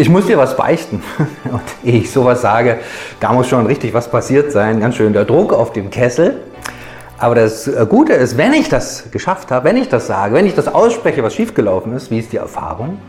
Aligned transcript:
Ich 0.00 0.08
muss 0.08 0.26
dir 0.26 0.38
was 0.38 0.56
beichten. 0.56 1.02
Und 1.44 1.60
ehe 1.82 2.02
ich 2.02 2.12
sowas 2.12 2.40
sage, 2.40 2.78
da 3.18 3.32
muss 3.32 3.48
schon 3.48 3.66
richtig 3.66 3.92
was 3.92 4.08
passiert 4.08 4.52
sein. 4.52 4.78
Ganz 4.78 4.94
schön 4.94 5.12
der 5.12 5.24
Druck 5.24 5.52
auf 5.52 5.72
dem 5.72 5.90
Kessel. 5.90 6.40
Aber 7.18 7.34
das 7.34 7.66
äh, 7.66 7.84
Gute 7.84 8.12
ist, 8.12 8.36
wenn 8.36 8.52
ich 8.52 8.68
das 8.68 9.10
geschafft 9.10 9.50
habe, 9.50 9.64
wenn 9.68 9.76
ich 9.76 9.88
das 9.88 10.06
sage, 10.06 10.34
wenn 10.34 10.46
ich 10.46 10.54
das 10.54 10.68
ausspreche, 10.68 11.24
was 11.24 11.34
schiefgelaufen 11.34 11.96
ist, 11.96 12.12
wie 12.12 12.20
ist 12.20 12.32
die 12.32 12.36
Erfahrung? 12.36 13.00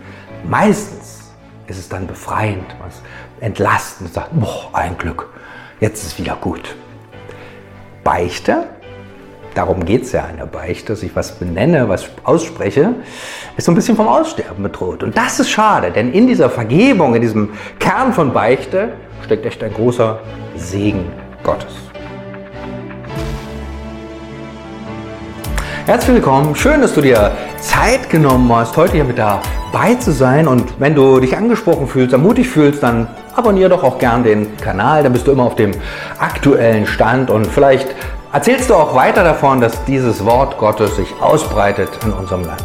Meistens 0.44 1.32
ist 1.68 1.78
es 1.78 1.90
dann 1.90 2.08
befreiend, 2.08 2.66
was 2.84 3.04
entlastend, 3.40 4.12
sagt, 4.12 4.30
boah, 4.32 4.72
ein 4.74 4.98
Glück, 4.98 5.30
jetzt 5.80 6.04
ist 6.04 6.18
wieder 6.18 6.38
gut. 6.42 6.76
Beichte 8.04 8.64
darum 9.60 9.84
geht 9.84 10.04
es 10.04 10.14
ja 10.14 10.26
in 10.32 10.38
der 10.38 10.46
Beichte, 10.46 10.94
dass 10.94 11.04
ich 11.04 11.14
was 11.18 11.34
benenne, 11.34 11.90
was 11.90 12.06
ausspreche, 12.24 12.94
ist 13.58 13.66
so 13.66 13.74
ein 13.74 13.76
bisschen 13.76 13.98
vom 13.98 14.08
Aussterben 14.08 14.64
bedroht. 14.64 15.04
Und 15.04 15.18
das 15.18 15.38
ist 15.42 15.50
schade, 15.50 15.92
denn 15.92 16.14
in 16.14 16.28
dieser 16.28 16.50
Vergebung, 16.50 17.14
in 17.14 17.22
diesem 17.22 17.50
Kern 17.78 18.14
von 18.14 18.32
Beichte, 18.32 18.94
steckt 19.26 19.46
echt 19.46 19.62
ein 19.62 19.74
großer 19.74 20.20
Segen 20.56 21.12
Gottes. 21.44 21.74
Herzlich 25.86 26.16
willkommen, 26.16 26.56
schön, 26.56 26.80
dass 26.80 26.94
du 26.94 27.02
dir 27.02 27.32
Zeit 27.60 28.10
genommen 28.10 28.50
hast, 28.56 28.78
heute 28.78 28.94
hier 28.94 29.04
mit 29.04 29.18
dabei 29.18 29.96
zu 29.96 30.14
sein. 30.14 30.48
Und 30.48 30.80
wenn 30.80 30.96
du 30.96 31.20
dich 31.20 31.36
angesprochen 31.36 31.86
fühlst, 31.86 32.14
ermutigt 32.14 32.50
fühlst, 32.50 32.82
dann 32.82 33.10
abonniere 33.36 33.72
doch 33.72 33.84
auch 33.84 33.98
gern 33.98 34.24
den 34.24 34.56
Kanal, 34.56 35.04
dann 35.04 35.12
bist 35.12 35.28
du 35.28 35.34
immer 35.34 35.44
auf 35.44 35.56
dem 35.56 35.72
aktuellen 36.18 36.86
Stand 36.86 37.30
und 37.30 37.46
vielleicht 37.46 37.94
erzählst 38.32 38.70
du 38.70 38.76
auch 38.76 38.96
weiter 38.96 39.24
davon, 39.24 39.60
dass 39.62 39.84
dieses 39.86 40.24
Wort 40.26 40.58
Gottes 40.58 40.96
sich 40.96 41.14
ausbreitet 41.20 41.90
in 42.04 42.12
unserem 42.12 42.44
Land. 42.44 42.64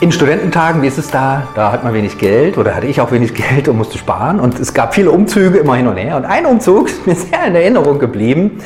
In 0.00 0.10
Studententagen, 0.10 0.82
wie 0.82 0.88
ist 0.88 0.98
es 0.98 1.08
da? 1.08 1.46
Da 1.54 1.70
hat 1.70 1.84
man 1.84 1.94
wenig 1.94 2.18
Geld 2.18 2.58
oder 2.58 2.74
hatte 2.74 2.86
ich 2.86 3.00
auch 3.00 3.12
wenig 3.12 3.34
Geld 3.50 3.68
und 3.68 3.78
musste 3.78 3.96
sparen. 3.96 4.40
Und 4.40 4.58
es 4.58 4.74
gab 4.74 4.94
viele 4.94 5.10
Umzüge 5.10 5.58
immer 5.58 5.76
hin 5.76 5.86
und 5.86 5.96
her. 5.96 6.16
Und 6.16 6.24
ein 6.24 6.44
Umzug 6.44 6.88
ist 6.90 7.06
mir 7.06 7.14
sehr 7.14 7.46
in 7.46 7.54
Erinnerung 7.54 7.98
geblieben. 7.98 8.60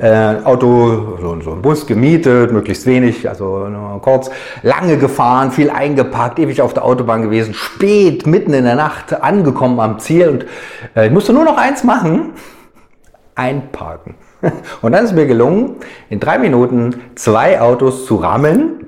Äh, 0.00 0.36
Auto, 0.44 1.18
so, 1.20 1.40
so 1.42 1.52
ein 1.52 1.60
Bus 1.60 1.86
gemietet, 1.86 2.50
möglichst 2.52 2.86
wenig, 2.86 3.28
also 3.28 3.68
nur 3.68 4.00
kurz, 4.00 4.30
lange 4.62 4.96
gefahren, 4.96 5.50
viel 5.50 5.68
eingepackt, 5.68 6.38
ewig 6.38 6.62
auf 6.62 6.72
der 6.72 6.86
Autobahn 6.86 7.20
gewesen, 7.20 7.52
spät, 7.52 8.26
mitten 8.26 8.54
in 8.54 8.64
der 8.64 8.76
Nacht 8.76 9.22
angekommen 9.22 9.78
am 9.78 9.98
Ziel 9.98 10.28
und 10.30 10.46
äh, 10.96 11.08
ich 11.08 11.12
musste 11.12 11.34
nur 11.34 11.44
noch 11.44 11.58
eins 11.58 11.84
machen, 11.84 12.32
einparken. 13.34 14.14
Und 14.82 14.92
dann 14.92 15.04
ist 15.04 15.12
mir 15.12 15.26
gelungen, 15.26 15.76
in 16.08 16.20
drei 16.20 16.38
Minuten 16.38 17.00
zwei 17.14 17.60
Autos 17.60 18.06
zu 18.06 18.16
rammeln. 18.16 18.86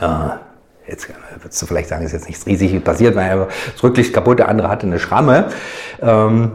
Ah, 0.00 0.38
jetzt 0.86 1.08
würdest 1.40 1.62
du 1.62 1.66
vielleicht 1.66 1.88
sagen, 1.88 2.04
ist 2.04 2.12
jetzt 2.12 2.26
nichts 2.26 2.46
riesig 2.46 2.82
passiert, 2.84 3.16
weil 3.16 3.48
das 3.72 3.82
Rücklicht 3.82 4.12
kaputt, 4.12 4.38
der 4.38 4.48
andere 4.48 4.68
hatte 4.68 4.86
eine 4.86 4.98
Schramme. 4.98 5.48
Ähm, 6.02 6.52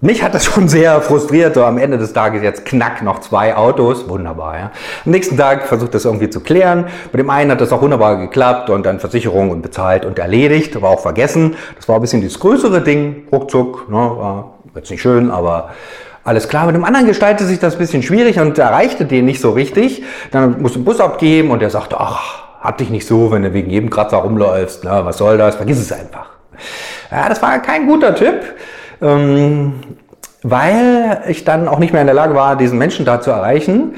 mich 0.00 0.22
hat 0.22 0.34
das 0.34 0.44
schon 0.44 0.68
sehr 0.68 1.00
frustriert, 1.00 1.54
so 1.54 1.64
am 1.64 1.78
Ende 1.78 1.96
des 1.96 2.12
Tages 2.12 2.42
jetzt 2.42 2.66
knack 2.66 3.02
noch 3.02 3.20
zwei 3.20 3.56
Autos, 3.56 4.08
wunderbar. 4.08 4.58
Ja. 4.58 4.70
Am 5.04 5.12
nächsten 5.12 5.36
Tag 5.36 5.66
versucht 5.66 5.94
das 5.94 6.04
irgendwie 6.04 6.28
zu 6.28 6.40
klären. 6.40 6.86
Bei 7.10 7.16
dem 7.16 7.30
einen 7.30 7.50
hat 7.50 7.60
das 7.60 7.72
auch 7.72 7.80
wunderbar 7.80 8.18
geklappt 8.18 8.68
und 8.70 8.84
dann 8.84 9.00
Versicherung 9.00 9.50
und 9.50 9.62
bezahlt 9.62 10.04
und 10.04 10.18
erledigt, 10.18 10.76
aber 10.76 10.90
auch 10.90 11.00
vergessen. 11.00 11.56
Das 11.76 11.88
war 11.88 11.96
ein 11.96 12.02
bisschen 12.02 12.22
das 12.22 12.38
größere 12.38 12.82
Ding, 12.82 13.26
ruckzuck, 13.32 13.88
ne, 13.88 13.96
war 13.96 14.54
jetzt 14.74 14.90
nicht 14.90 15.00
schön, 15.00 15.30
aber 15.30 15.70
alles 16.24 16.48
klar. 16.48 16.66
Mit 16.66 16.74
dem 16.74 16.84
anderen 16.84 17.06
gestaltete 17.06 17.48
sich 17.48 17.58
das 17.58 17.74
ein 17.74 17.78
bisschen 17.78 18.02
schwierig 18.02 18.40
und 18.40 18.58
erreichte 18.58 19.04
den 19.04 19.26
nicht 19.26 19.40
so 19.40 19.50
richtig. 19.50 20.02
Dann 20.30 20.60
musste 20.62 20.78
den 20.78 20.84
Bus 20.84 21.00
abgeben 21.00 21.50
und 21.50 21.62
er 21.62 21.70
sagte, 21.70 22.00
ach, 22.00 22.44
hab 22.60 22.78
dich 22.78 22.88
nicht 22.88 23.06
so, 23.06 23.30
wenn 23.30 23.42
du 23.42 23.52
wegen 23.52 23.70
jedem 23.70 23.90
Kratzer 23.90 24.16
rumläufst. 24.16 24.84
Na, 24.84 25.04
was 25.04 25.18
soll 25.18 25.36
das? 25.36 25.56
Vergiss 25.56 25.78
es 25.78 25.92
einfach. 25.92 26.30
Ja, 27.10 27.28
das 27.28 27.42
war 27.42 27.58
kein 27.60 27.86
guter 27.86 28.14
Tipp, 28.14 28.40
ähm, 29.02 29.74
weil 30.42 31.22
ich 31.28 31.44
dann 31.44 31.68
auch 31.68 31.78
nicht 31.78 31.92
mehr 31.92 32.00
in 32.00 32.06
der 32.06 32.14
Lage 32.14 32.34
war, 32.34 32.56
diesen 32.56 32.78
Menschen 32.78 33.04
da 33.04 33.20
zu 33.20 33.30
erreichen. 33.30 33.96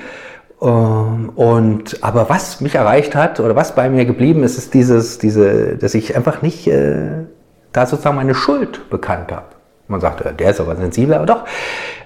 Ähm, 0.61 1.31
und 1.37 2.03
aber 2.03 2.29
was 2.29 2.61
mich 2.61 2.75
erreicht 2.75 3.15
hat 3.15 3.39
oder 3.39 3.55
was 3.55 3.75
bei 3.75 3.89
mir 3.89 4.05
geblieben 4.05 4.43
ist, 4.43 4.59
ist 4.59 4.75
dieses, 4.75 5.19
diese, 5.19 5.77
dass 5.77 5.95
ich 5.95 6.17
einfach 6.17 6.43
nicht 6.43 6.67
äh, 6.67 7.27
da 7.73 7.87
sozusagen 7.87 8.17
meine 8.17 8.35
Schuld 8.35 8.91
bekannt 8.91 9.31
habe. 9.31 9.56
Man 9.89 10.01
sagt, 10.01 10.41
der 10.41 10.51
ist 10.51 10.61
aber 10.61 10.77
sensibel, 10.77 11.15
aber 11.15 11.27
doch. 11.27 11.45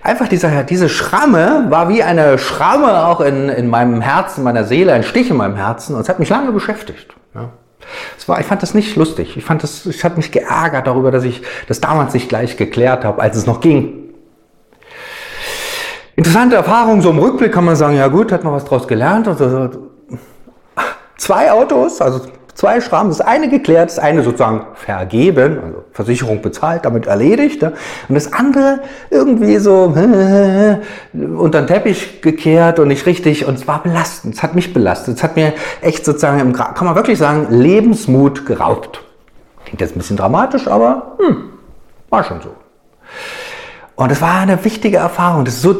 Einfach 0.03 0.29
dieser, 0.29 0.65
diese 0.65 0.89
Schramme 0.89 1.67
war 1.69 1.89
wie 1.89 2.03
eine 2.03 2.39
Schramme 2.39 3.07
auch 3.07 3.21
in, 3.21 3.49
in 3.49 3.69
meinem 3.69 4.01
Herzen, 4.01 4.45
meiner 4.45 4.65
Seele, 4.65 4.93
ein 4.93 5.03
Stich 5.03 5.31
in 5.31 5.37
meinem 5.37 5.57
Herzen 5.57 5.95
und 5.95 6.03
es 6.03 6.09
hat 6.09 6.19
mich 6.19 6.29
lange 6.29 6.53
beschäftigt. 6.53 7.15
Ja. 7.35 7.51
Es 8.19 8.29
war, 8.29 8.41
ich 8.41 8.47
fand 8.47 8.63
das 8.63 8.75
nicht 8.75 8.97
lustig. 8.97 9.37
Ich 9.37 9.45
fand 9.45 9.63
das, 9.63 9.87
ich 9.87 10.05
hat 10.05 10.17
mich 10.17 10.31
geärgert 10.31 10.87
darüber, 10.87 11.11
dass 11.11 11.25
ich 11.25 11.43
das 11.69 11.81
damals 11.81 12.15
nicht 12.15 12.29
gleich 12.29 12.57
geklärt 12.57 13.05
habe, 13.05 13.21
als 13.21 13.37
es 13.37 13.47
noch 13.47 13.61
ging. 13.61 14.11
Interessante 16.17 16.57
Erfahrung, 16.57 17.01
so 17.01 17.11
im 17.11 17.19
Rückblick 17.19 17.53
kann 17.53 17.65
man 17.65 17.77
sagen, 17.77 17.97
ja 17.97 18.09
gut, 18.09 18.31
hat 18.31 18.45
man 18.45 18.53
was 18.53 18.65
draus 18.65 18.87
gelernt. 18.87 19.29
Zwei 21.17 21.51
Autos, 21.51 22.01
also 22.01 22.21
Zwei 22.55 22.81
Schrammen, 22.81 23.11
das 23.11 23.21
eine 23.21 23.49
geklärt, 23.49 23.91
das 23.91 23.99
eine 23.99 24.23
sozusagen 24.23 24.67
vergeben, 24.75 25.59
also 25.65 25.85
Versicherung 25.93 26.43
bezahlt, 26.43 26.85
damit 26.85 27.07
erledigt. 27.07 27.63
Und 27.63 27.75
das 28.15 28.33
andere 28.33 28.81
irgendwie 29.11 29.57
so 29.59 29.95
unter 31.13 31.63
den 31.63 31.67
Teppich 31.67 32.21
gekehrt 32.23 32.79
und 32.79 32.89
nicht 32.89 33.07
richtig. 33.07 33.47
Und 33.47 33.55
es 33.55 33.67
war 33.67 33.83
belastend, 33.83 34.35
es 34.35 34.43
hat 34.43 34.55
mich 34.55 34.73
belastet. 34.73 35.17
Es 35.17 35.23
hat 35.23 35.37
mir 35.37 35.55
echt 35.81 36.05
sozusagen, 36.05 36.53
kann 36.53 36.85
man 36.87 36.95
wirklich 36.95 37.19
sagen, 37.19 37.47
Lebensmut 37.51 38.47
geraubt. 38.47 39.03
Klingt 39.65 39.81
jetzt 39.81 39.95
ein 39.95 39.99
bisschen 39.99 40.17
dramatisch, 40.17 40.67
aber 40.67 41.17
hm, 41.19 41.51
war 42.09 42.25
schon 42.25 42.41
so. 42.41 42.51
Und 43.95 44.11
es 44.11 44.21
war 44.21 44.41
eine 44.41 44.63
wichtige 44.65 44.97
Erfahrung. 44.97 45.45
Das 45.45 45.55
ist 45.55 45.63
so 45.63 45.77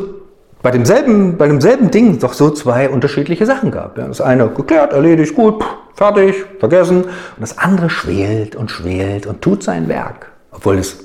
bei 0.63 0.71
demselben, 0.71 1.39
bei 1.39 1.47
demselben 1.47 1.91
Ding 1.91 2.19
doch 2.19 2.35
so 2.35 2.51
zwei 2.51 2.89
unterschiedliche 2.91 3.47
Sachen 3.47 3.71
gab. 3.71 3.95
Das 3.95 4.21
eine 4.21 4.49
geklärt, 4.49 4.93
erledigt, 4.93 5.35
gut, 5.35 5.65
fertig, 5.95 6.45
vergessen. 6.59 7.05
Und 7.05 7.13
das 7.39 7.59
andere 7.59 7.91
schwelt 7.91 8.57
und 8.57 8.71
schwelt 8.71 9.27
und 9.27 9.43
tut 9.43 9.63
sein 9.63 9.89
Werk. 9.89 10.31
Obwohl 10.53 10.79
es, 10.79 11.05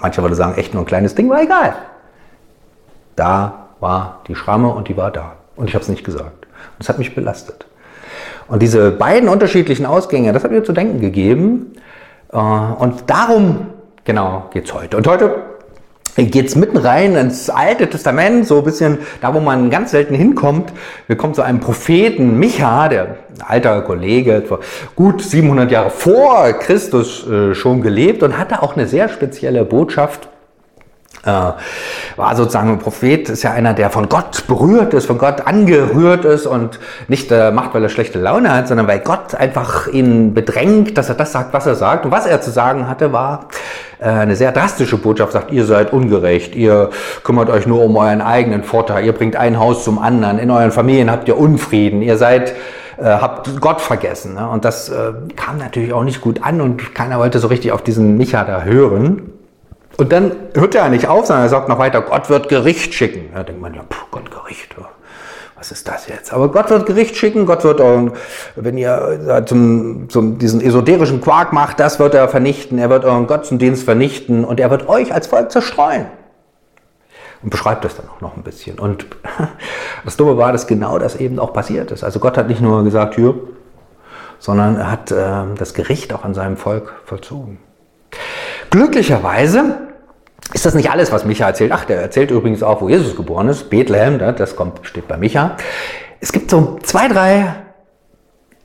mancher 0.00 0.22
würde 0.22 0.36
sagen, 0.36 0.56
echt 0.56 0.74
nur 0.74 0.82
ein 0.82 0.86
kleines 0.86 1.14
Ding, 1.14 1.28
war 1.28 1.42
egal. 1.42 1.74
Da 3.16 3.68
war 3.80 4.20
die 4.28 4.34
Schramme 4.34 4.68
und 4.68 4.88
die 4.88 4.96
war 4.96 5.10
da. 5.10 5.36
Und 5.56 5.68
ich 5.68 5.74
habe 5.74 5.82
es 5.82 5.88
nicht 5.88 6.04
gesagt. 6.04 6.46
Und 6.46 6.80
es 6.80 6.88
hat 6.88 6.98
mich 6.98 7.14
belastet. 7.14 7.66
Und 8.48 8.62
diese 8.62 8.90
beiden 8.90 9.28
unterschiedlichen 9.28 9.86
Ausgänge, 9.86 10.32
das 10.32 10.44
hat 10.44 10.50
mir 10.50 10.64
zu 10.64 10.72
denken 10.72 11.00
gegeben. 11.00 11.72
Äh, 12.32 12.36
und 12.36 13.08
darum, 13.08 13.68
genau, 14.04 14.48
geht 14.52 14.66
es 14.66 14.74
heute. 14.74 14.96
Und 14.96 15.06
heute 15.06 15.53
geht's 16.16 16.54
mitten 16.56 16.76
rein 16.76 17.16
ins 17.16 17.50
Alte 17.50 17.88
Testament, 17.88 18.46
so 18.46 18.58
ein 18.58 18.64
bisschen 18.64 18.98
da, 19.20 19.34
wo 19.34 19.40
man 19.40 19.70
ganz 19.70 19.90
selten 19.90 20.14
hinkommt. 20.14 20.72
Wir 21.06 21.16
kommen 21.16 21.34
zu 21.34 21.42
einem 21.42 21.60
Propheten, 21.60 22.38
Micha, 22.38 22.88
der 22.88 23.16
alter 23.40 23.82
Kollege, 23.82 24.42
vor 24.46 24.60
gut 24.94 25.22
700 25.22 25.70
Jahre 25.70 25.90
vor 25.90 26.52
Christus 26.52 27.26
äh, 27.28 27.54
schon 27.54 27.82
gelebt 27.82 28.22
und 28.22 28.38
hatte 28.38 28.62
auch 28.62 28.76
eine 28.76 28.86
sehr 28.86 29.08
spezielle 29.08 29.64
Botschaft 29.64 30.28
war 31.30 32.36
sozusagen 32.36 32.70
ein 32.70 32.78
Prophet, 32.78 33.28
ist 33.28 33.42
ja 33.42 33.52
einer, 33.52 33.74
der 33.74 33.90
von 33.90 34.08
Gott 34.08 34.46
berührt 34.46 34.94
ist, 34.94 35.06
von 35.06 35.18
Gott 35.18 35.46
angerührt 35.46 36.24
ist 36.24 36.46
und 36.46 36.78
nicht 37.08 37.30
äh, 37.32 37.50
macht, 37.50 37.74
weil 37.74 37.82
er 37.82 37.88
schlechte 37.88 38.18
Laune 38.18 38.54
hat, 38.54 38.68
sondern 38.68 38.86
weil 38.86 39.00
Gott 39.00 39.34
einfach 39.34 39.86
ihn 39.88 40.34
bedrängt, 40.34 40.98
dass 40.98 41.08
er 41.08 41.14
das 41.14 41.32
sagt, 41.32 41.52
was 41.52 41.66
er 41.66 41.74
sagt. 41.74 42.04
Und 42.04 42.10
was 42.10 42.26
er 42.26 42.40
zu 42.40 42.50
sagen 42.50 42.88
hatte, 42.88 43.12
war 43.12 43.48
äh, 44.00 44.04
eine 44.04 44.36
sehr 44.36 44.52
drastische 44.52 44.98
Botschaft, 44.98 45.32
sagt, 45.32 45.50
ihr 45.50 45.64
seid 45.64 45.92
ungerecht, 45.92 46.54
ihr 46.54 46.90
kümmert 47.22 47.50
euch 47.50 47.66
nur 47.66 47.82
um 47.84 47.96
euren 47.96 48.20
eigenen 48.20 48.64
Vorteil, 48.64 49.04
ihr 49.04 49.12
bringt 49.12 49.36
ein 49.36 49.58
Haus 49.58 49.84
zum 49.84 49.98
anderen, 49.98 50.38
in 50.38 50.50
euren 50.50 50.72
Familien 50.72 51.10
habt 51.10 51.28
ihr 51.28 51.38
Unfrieden, 51.38 52.02
ihr 52.02 52.16
seid 52.18 52.54
äh, 52.96 53.04
habt 53.04 53.60
Gott 53.60 53.80
vergessen. 53.80 54.34
Ne? 54.34 54.48
Und 54.48 54.64
das 54.64 54.88
äh, 54.88 55.12
kam 55.36 55.58
natürlich 55.58 55.92
auch 55.92 56.04
nicht 56.04 56.20
gut 56.20 56.42
an 56.42 56.60
und 56.60 56.94
keiner 56.94 57.18
wollte 57.18 57.38
so 57.38 57.48
richtig 57.48 57.72
auf 57.72 57.82
diesen 57.82 58.16
Micha 58.16 58.44
da 58.44 58.62
hören. 58.62 59.33
Und 59.96 60.12
dann 60.12 60.32
hört 60.54 60.74
er 60.74 60.88
nicht 60.88 61.06
auf, 61.06 61.26
sondern 61.26 61.44
er 61.44 61.48
sagt 61.48 61.68
noch 61.68 61.78
weiter, 61.78 62.02
Gott 62.02 62.28
wird 62.28 62.48
Gericht 62.48 62.94
schicken. 62.94 63.30
Da 63.34 63.42
denkt 63.42 63.60
man 63.60 63.74
ja, 63.74 63.82
puh, 63.88 64.06
Gott 64.10 64.30
Gericht, 64.30 64.74
was 65.56 65.70
ist 65.70 65.88
das 65.88 66.08
jetzt? 66.08 66.32
Aber 66.32 66.50
Gott 66.50 66.68
wird 66.68 66.84
Gericht 66.84 67.16
schicken, 67.16 67.46
Gott 67.46 67.64
wird, 67.64 67.80
wenn 68.56 68.76
ihr 68.76 69.44
zum, 69.46 70.10
zum, 70.10 70.38
diesen 70.38 70.60
esoterischen 70.60 71.20
Quark 71.20 71.52
macht, 71.52 71.80
das 71.80 71.98
wird 71.98 72.14
er 72.14 72.28
vernichten, 72.28 72.78
er 72.78 72.90
wird 72.90 73.04
euren 73.04 73.26
Götzendienst 73.26 73.84
vernichten 73.84 74.44
und 74.44 74.60
er 74.60 74.70
wird 74.70 74.88
euch 74.88 75.14
als 75.14 75.26
Volk 75.26 75.52
zerstreuen. 75.52 76.06
Und 77.42 77.50
beschreibt 77.50 77.84
das 77.84 77.96
dann 77.96 78.06
auch 78.08 78.20
noch 78.20 78.36
ein 78.36 78.42
bisschen. 78.42 78.78
Und 78.78 79.06
das 80.04 80.16
Dumme 80.16 80.36
war, 80.36 80.52
dass 80.52 80.66
genau 80.66 80.98
das 80.98 81.16
eben 81.16 81.38
auch 81.38 81.52
passiert 81.52 81.90
ist. 81.92 82.02
Also 82.02 82.18
Gott 82.18 82.36
hat 82.36 82.48
nicht 82.48 82.60
nur 82.60 82.82
gesagt, 82.84 83.14
hier, 83.14 83.34
sondern 84.38 84.76
er 84.76 84.90
hat 84.90 85.12
äh, 85.12 85.44
das 85.56 85.72
Gericht 85.72 86.12
auch 86.12 86.24
an 86.24 86.34
seinem 86.34 86.56
Volk 86.56 86.94
vollzogen. 87.04 87.58
Glücklicherweise 88.74 89.76
ist 90.52 90.66
das 90.66 90.74
nicht 90.74 90.90
alles, 90.90 91.12
was 91.12 91.24
Micha 91.24 91.46
erzählt. 91.46 91.70
Ach, 91.72 91.84
der 91.84 92.02
erzählt 92.02 92.32
übrigens 92.32 92.64
auch, 92.64 92.82
wo 92.82 92.88
Jesus 92.88 93.14
geboren 93.14 93.46
ist. 93.46 93.70
Bethlehem, 93.70 94.18
das 94.18 94.56
kommt, 94.56 94.80
steht 94.82 95.06
bei 95.06 95.16
Micha. 95.16 95.56
Es 96.18 96.32
gibt 96.32 96.50
so 96.50 96.80
zwei, 96.82 97.06
drei 97.06 97.54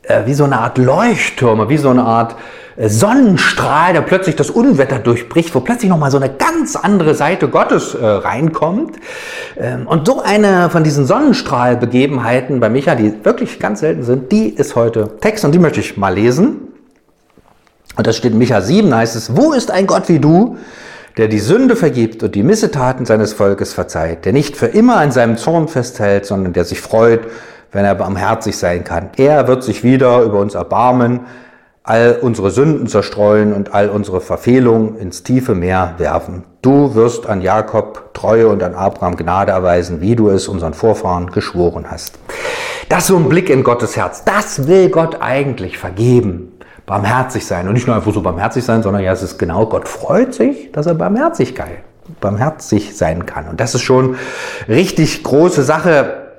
äh, 0.01 0.25
wie 0.25 0.33
so 0.33 0.45
eine 0.45 0.57
Art 0.57 0.79
Leuchttürme, 0.79 1.69
wie 1.69 1.77
so 1.77 1.91
eine 1.91 2.05
Art 2.05 2.37
äh, 2.75 2.89
Sonnenstrahl, 2.89 3.93
der 3.93 4.01
plötzlich 4.01 4.35
das 4.35 4.49
Unwetter 4.49 4.97
durchbricht, 4.97 5.53
wo 5.53 5.59
plötzlich 5.59 5.91
nochmal 5.91 6.09
so 6.09 6.17
eine 6.17 6.33
ganz 6.33 6.75
andere 6.75 7.13
Seite 7.13 7.47
Gottes 7.47 7.93
äh, 7.93 8.03
reinkommt. 8.03 8.95
Ähm, 9.57 9.85
und 9.85 10.07
so 10.07 10.23
eine 10.23 10.71
von 10.71 10.83
diesen 10.83 11.05
Sonnenstrahlbegebenheiten 11.05 12.59
bei 12.59 12.69
Micha, 12.69 12.95
die 12.95 13.13
wirklich 13.23 13.59
ganz 13.59 13.81
selten 13.81 14.01
sind, 14.01 14.31
die 14.31 14.49
ist 14.49 14.75
heute 14.75 15.19
Text 15.21 15.45
und 15.45 15.51
die 15.51 15.59
möchte 15.59 15.81
ich 15.81 15.97
mal 15.97 16.15
lesen. 16.15 16.68
Und 17.99 18.07
das 18.07 18.15
steht 18.15 18.31
in 18.31 18.37
Micha 18.37 18.61
7, 18.61 18.95
heißt 18.95 19.17
es, 19.17 19.35
wo 19.35 19.51
ist 19.51 19.71
ein 19.71 19.85
Gott 19.85 20.07
wie 20.07 20.19
du, 20.19 20.55
der 21.17 21.27
die 21.27 21.39
Sünde 21.39 21.75
vergibt 21.75 22.23
und 22.23 22.33
die 22.33 22.43
Missetaten 22.43 23.05
seines 23.05 23.33
Volkes 23.33 23.73
verzeiht, 23.73 24.23
der 24.23 24.31
nicht 24.31 24.55
für 24.55 24.67
immer 24.67 24.95
an 24.95 25.11
seinem 25.11 25.35
Zorn 25.35 25.67
festhält, 25.67 26.25
sondern 26.25 26.53
der 26.53 26.63
sich 26.63 26.79
freut, 26.79 27.27
wenn 27.73 27.83
er 27.83 27.95
barmherzig 27.95 28.57
sein 28.57 28.85
kann. 28.85 29.09
Er 29.17 29.49
wird 29.49 29.65
sich 29.65 29.83
wieder 29.83 30.21
über 30.21 30.39
uns 30.39 30.55
erbarmen, 30.55 31.25
all 31.83 32.17
unsere 32.21 32.51
Sünden 32.51 32.87
zerstreuen 32.87 33.51
und 33.51 33.73
all 33.73 33.89
unsere 33.89 34.21
Verfehlungen 34.21 34.97
ins 34.97 35.23
tiefe 35.23 35.53
Meer 35.53 35.95
werfen. 35.97 36.45
Du 36.61 36.95
wirst 36.95 37.27
an 37.27 37.41
Jakob 37.41 38.13
Treue 38.13 38.47
und 38.47 38.63
an 38.63 38.75
Abraham 38.75 39.17
Gnade 39.17 39.51
erweisen, 39.51 39.99
wie 39.99 40.15
du 40.15 40.29
es 40.29 40.47
unseren 40.47 40.73
Vorfahren 40.73 41.31
geschworen 41.31 41.91
hast. 41.91 42.17
Das 42.87 42.99
ist 42.99 43.07
so 43.07 43.17
ein 43.17 43.27
Blick 43.27 43.49
in 43.49 43.65
Gottes 43.65 43.97
Herz. 43.97 44.23
Das 44.23 44.69
will 44.69 44.87
Gott 44.87 45.17
eigentlich 45.19 45.77
vergeben 45.77 46.48
barmherzig 46.89 47.45
sein. 47.45 47.67
Und 47.67 47.75
nicht 47.75 47.85
nur 47.85 47.95
einfach 47.95 48.11
so 48.11 48.21
barmherzig 48.21 48.65
sein, 48.65 48.81
sondern 48.81 49.03
ja, 49.03 49.11
es 49.11 49.21
ist 49.21 49.37
genau, 49.37 49.67
Gott 49.67 49.87
freut 49.87 50.33
sich, 50.33 50.71
dass 50.71 50.87
er 50.87 50.95
Barmherzigkeit, 50.95 51.83
barmherzig 52.19 52.97
sein 52.97 53.27
kann. 53.27 53.47
Und 53.47 53.61
das 53.61 53.75
ist 53.75 53.83
schon 53.83 54.15
richtig 54.67 55.23
große 55.23 55.61
Sache. 55.61 56.31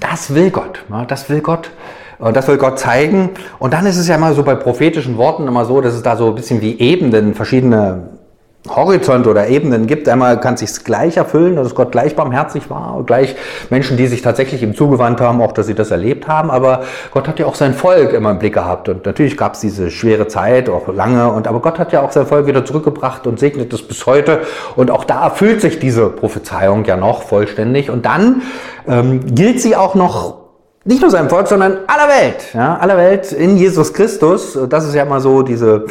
Das 0.00 0.34
will 0.34 0.50
Gott. 0.50 0.84
Das 1.08 1.28
will 1.28 1.42
Gott. 1.42 1.70
Und 2.18 2.34
das 2.34 2.48
will 2.48 2.56
Gott 2.56 2.78
zeigen. 2.78 3.30
Und 3.58 3.74
dann 3.74 3.84
ist 3.84 3.98
es 3.98 4.08
ja 4.08 4.14
immer 4.14 4.32
so 4.32 4.42
bei 4.42 4.54
prophetischen 4.54 5.18
Worten 5.18 5.46
immer 5.46 5.66
so, 5.66 5.82
dass 5.82 5.92
es 5.92 6.02
da 6.02 6.16
so 6.16 6.28
ein 6.28 6.34
bisschen 6.34 6.62
wie 6.62 6.78
Ebenen, 6.78 7.34
verschiedene 7.34 8.17
Horizont 8.74 9.26
oder 9.26 9.48
Ebenen 9.48 9.86
gibt. 9.86 10.08
Einmal 10.08 10.40
kann 10.40 10.56
sich 10.56 10.84
gleich 10.84 11.16
erfüllen, 11.16 11.56
dass 11.56 11.74
Gott 11.74 11.92
gleich 11.92 12.16
barmherzig 12.16 12.70
war, 12.70 13.02
gleich 13.04 13.36
Menschen, 13.70 13.96
die 13.96 14.06
sich 14.06 14.22
tatsächlich 14.22 14.62
ihm 14.62 14.74
zugewandt 14.74 15.20
haben, 15.20 15.40
auch 15.40 15.52
dass 15.52 15.66
sie 15.66 15.74
das 15.74 15.90
erlebt 15.90 16.28
haben. 16.28 16.50
Aber 16.50 16.82
Gott 17.10 17.28
hat 17.28 17.38
ja 17.38 17.46
auch 17.46 17.54
sein 17.54 17.74
Volk 17.74 18.12
immer 18.12 18.30
im 18.30 18.38
Blick 18.38 18.54
gehabt. 18.54 18.88
Und 18.88 19.06
natürlich 19.06 19.36
gab 19.36 19.54
es 19.54 19.60
diese 19.60 19.90
schwere 19.90 20.28
Zeit, 20.28 20.68
auch 20.68 20.88
lange. 20.88 21.30
Und 21.30 21.46
aber 21.48 21.60
Gott 21.60 21.78
hat 21.78 21.92
ja 21.92 22.02
auch 22.02 22.12
sein 22.12 22.26
Volk 22.26 22.46
wieder 22.46 22.64
zurückgebracht 22.64 23.26
und 23.26 23.38
segnet 23.38 23.72
es 23.72 23.82
bis 23.82 24.06
heute. 24.06 24.40
Und 24.76 24.90
auch 24.90 25.04
da 25.04 25.24
erfüllt 25.24 25.60
sich 25.60 25.78
diese 25.78 26.08
Prophezeiung 26.08 26.84
ja 26.84 26.96
noch 26.96 27.22
vollständig. 27.22 27.90
Und 27.90 28.06
dann 28.06 28.42
ähm, 28.86 29.34
gilt 29.34 29.60
sie 29.60 29.76
auch 29.76 29.94
noch 29.94 30.48
nicht 30.88 31.02
nur 31.02 31.10
seinem 31.10 31.28
Volk, 31.28 31.46
sondern 31.48 31.80
aller 31.86 32.08
Welt, 32.08 32.54
ja, 32.54 32.78
aller 32.78 32.96
Welt 32.96 33.32
in 33.32 33.58
Jesus 33.58 33.92
Christus. 33.92 34.58
Das 34.70 34.86
ist 34.86 34.94
ja 34.94 35.02
immer 35.02 35.20
so 35.20 35.42
diese, 35.42 35.84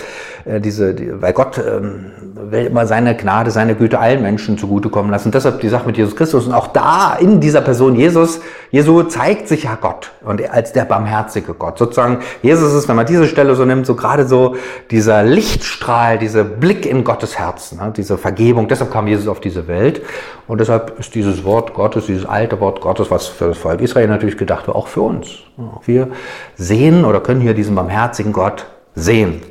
äh, 0.47 0.59
diese, 0.61 0.93
die, 0.93 1.21
weil 1.21 1.33
Gott 1.33 1.57
ähm, 1.57 2.11
will 2.51 2.67
immer 2.67 2.85
seine 2.85 3.15
Gnade, 3.15 3.51
seine 3.51 3.75
Güte 3.75 3.99
allen 3.99 4.21
Menschen 4.21 4.57
zugutekommen 4.57 5.11
lassen. 5.11 5.31
deshalb 5.31 5.59
die 5.59 5.69
Sache 5.69 5.85
mit 5.85 5.97
Jesus 5.97 6.15
Christus. 6.15 6.47
Und 6.47 6.53
auch 6.53 6.67
da 6.67 7.15
in 7.19 7.39
dieser 7.39 7.61
Person 7.61 7.95
Jesus, 7.95 8.39
Jesu 8.71 9.03
zeigt 9.03 9.47
sich 9.47 9.63
ja 9.63 9.77
Gott 9.79 10.11
und 10.23 10.39
er 10.39 10.53
als 10.53 10.73
der 10.73 10.85
barmherzige 10.85 11.53
Gott. 11.53 11.77
Sozusagen, 11.77 12.19
Jesus 12.41 12.73
ist, 12.73 12.87
wenn 12.87 12.95
man 12.95 13.05
diese 13.05 13.27
Stelle 13.27 13.55
so 13.55 13.65
nimmt, 13.65 13.85
so 13.85 13.95
gerade 13.95 14.27
so 14.27 14.55
dieser 14.91 15.23
Lichtstrahl, 15.23 16.17
dieser 16.17 16.43
Blick 16.43 16.85
in 16.85 17.03
Gottes 17.03 17.37
Herz, 17.37 17.73
ne, 17.73 17.93
diese 17.95 18.17
Vergebung. 18.17 18.67
Deshalb 18.67 18.91
kam 18.91 19.07
Jesus 19.07 19.27
auf 19.27 19.39
diese 19.39 19.67
Welt. 19.67 20.01
Und 20.47 20.61
deshalb 20.61 20.97
ist 20.99 21.13
dieses 21.15 21.43
Wort 21.43 21.73
Gottes, 21.73 22.05
dieses 22.05 22.25
alte 22.25 22.59
Wort 22.59 22.81
Gottes, 22.81 23.11
was 23.11 23.27
für 23.27 23.47
das 23.47 23.57
Volk 23.57 23.81
Israel 23.81 24.07
natürlich 24.07 24.37
gedacht 24.37 24.67
war, 24.67 24.75
auch 24.75 24.87
für 24.87 25.01
uns. 25.01 25.39
Wir 25.85 26.09
sehen 26.55 27.03
oder 27.03 27.19
können 27.19 27.41
hier 27.41 27.53
diesen 27.53 27.75
barmherzigen 27.75 28.31
Gott 28.31 28.65
sehen. 28.95 29.41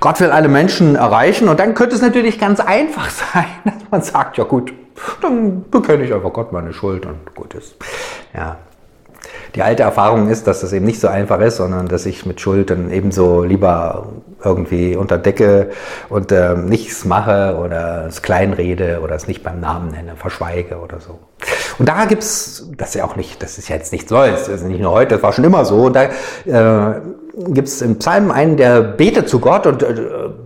Gott 0.00 0.20
will 0.20 0.30
alle 0.30 0.48
Menschen 0.48 0.96
erreichen 0.96 1.48
und 1.48 1.58
dann 1.60 1.74
könnte 1.74 1.96
es 1.96 2.02
natürlich 2.02 2.38
ganz 2.38 2.60
einfach 2.60 3.10
sein, 3.32 3.46
dass 3.64 3.90
man 3.90 4.02
sagt, 4.02 4.38
ja 4.38 4.44
gut, 4.44 4.72
dann 5.20 5.64
bekenne 5.70 6.04
ich 6.04 6.12
einfach 6.12 6.32
Gott 6.32 6.52
meine 6.52 6.72
Schuld 6.72 7.06
und 7.06 7.34
gut 7.34 7.54
ist. 7.54 7.76
Ja. 8.34 8.56
Die 9.54 9.62
alte 9.62 9.82
Erfahrung 9.82 10.28
ist, 10.28 10.46
dass 10.46 10.60
das 10.60 10.72
eben 10.72 10.84
nicht 10.84 11.00
so 11.00 11.08
einfach 11.08 11.40
ist, 11.40 11.56
sondern 11.56 11.88
dass 11.88 12.04
ich 12.06 12.26
mit 12.26 12.40
Schuld 12.40 12.70
dann 12.70 12.90
ebenso 12.90 13.42
lieber 13.42 14.08
irgendwie 14.44 14.94
unterdecke 14.94 15.70
und 16.10 16.30
äh, 16.32 16.54
nichts 16.54 17.04
mache 17.04 17.56
oder 17.56 18.06
es 18.06 18.22
kleinrede 18.22 19.00
oder 19.02 19.14
es 19.14 19.26
nicht 19.26 19.42
beim 19.42 19.60
Namen 19.60 19.90
nenne, 19.90 20.16
verschweige 20.16 20.78
oder 20.78 21.00
so. 21.00 21.18
Und 21.78 21.88
da 21.88 22.04
gibt's, 22.04 22.68
das 22.76 22.90
ist 22.90 22.94
ja 22.96 23.04
auch 23.04 23.16
nicht, 23.16 23.42
das 23.42 23.58
ist 23.58 23.68
ja 23.68 23.76
jetzt 23.76 23.92
nichts 23.92 24.10
Neues, 24.10 24.44
das 24.46 24.60
ist 24.60 24.64
nicht 24.64 24.80
nur 24.80 24.92
heute, 24.92 25.14
das 25.14 25.22
war 25.22 25.32
schon 25.32 25.44
immer 25.44 25.64
so. 25.64 25.86
Und 25.86 25.96
da 25.96 26.04
äh, 26.04 27.00
gibt 27.46 27.68
es 27.68 27.82
im 27.82 27.98
Psalm 27.98 28.30
einen, 28.30 28.56
der 28.56 28.80
betet 28.82 29.28
zu 29.28 29.38
Gott 29.38 29.66
und 29.66 29.82
äh, 29.82 29.94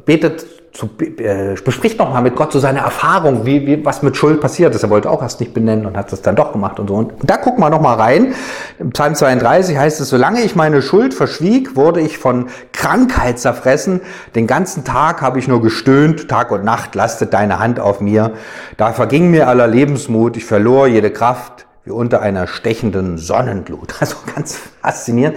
betet 0.05 0.45
zu, 0.73 0.89
äh, 1.19 1.55
bespricht 1.63 1.99
nochmal 1.99 2.23
mit 2.23 2.35
Gott 2.35 2.53
so 2.53 2.59
seine 2.59 2.81
Erfahrung, 2.81 3.45
wie, 3.45 3.67
wie, 3.67 3.85
was 3.85 4.03
mit 4.03 4.17
Schuld 4.17 4.41
passiert 4.41 4.75
ist. 4.75 4.83
Er 4.83 4.91
wollte 4.91 5.11
auch 5.11 5.23
erst 5.23 5.41
nicht 5.41 5.53
benennen 5.53 5.85
und 5.85 5.97
hat 5.97 6.13
es 6.13 6.23
dann 6.23 6.35
doch 6.35 6.53
gemacht 6.53 6.81
und 6.81 6.89
so. 6.89 6.95
Und 6.95 7.13
da 7.25 7.37
gucken 7.37 7.61
wir 7.61 7.69
nochmal 7.69 7.97
rein. 7.97 8.35
Im 8.79 8.91
Psalm 8.91 9.15
32 9.15 9.77
heißt 9.77 10.01
es, 10.01 10.09
solange 10.09 10.41
ich 10.41 10.57
meine 10.57 10.81
Schuld 10.81 11.13
verschwieg, 11.13 11.77
wurde 11.77 12.01
ich 12.01 12.17
von 12.17 12.47
Krankheit 12.73 13.39
zerfressen. 13.39 14.01
Den 14.35 14.47
ganzen 14.47 14.85
Tag 14.85 15.21
habe 15.21 15.39
ich 15.39 15.47
nur 15.47 15.61
gestöhnt, 15.61 16.29
Tag 16.29 16.51
und 16.51 16.65
Nacht 16.65 16.95
lastet 16.95 17.35
deine 17.35 17.59
Hand 17.59 17.79
auf 17.79 18.01
mir. 18.01 18.33
Da 18.79 18.93
verging 18.93 19.31
mir 19.31 19.49
aller 19.49 19.67
Lebensmut, 19.67 20.37
ich 20.39 20.47
verlor 20.47 20.87
jede 20.87 21.11
Kraft 21.11 21.67
wie 21.85 21.91
unter 21.91 22.21
einer 22.21 22.47
stechenden 22.47 23.19
Sonnenglut. 23.19 23.95
Also 24.01 24.17
ganz 24.35 24.59
faszinierend. 24.81 25.37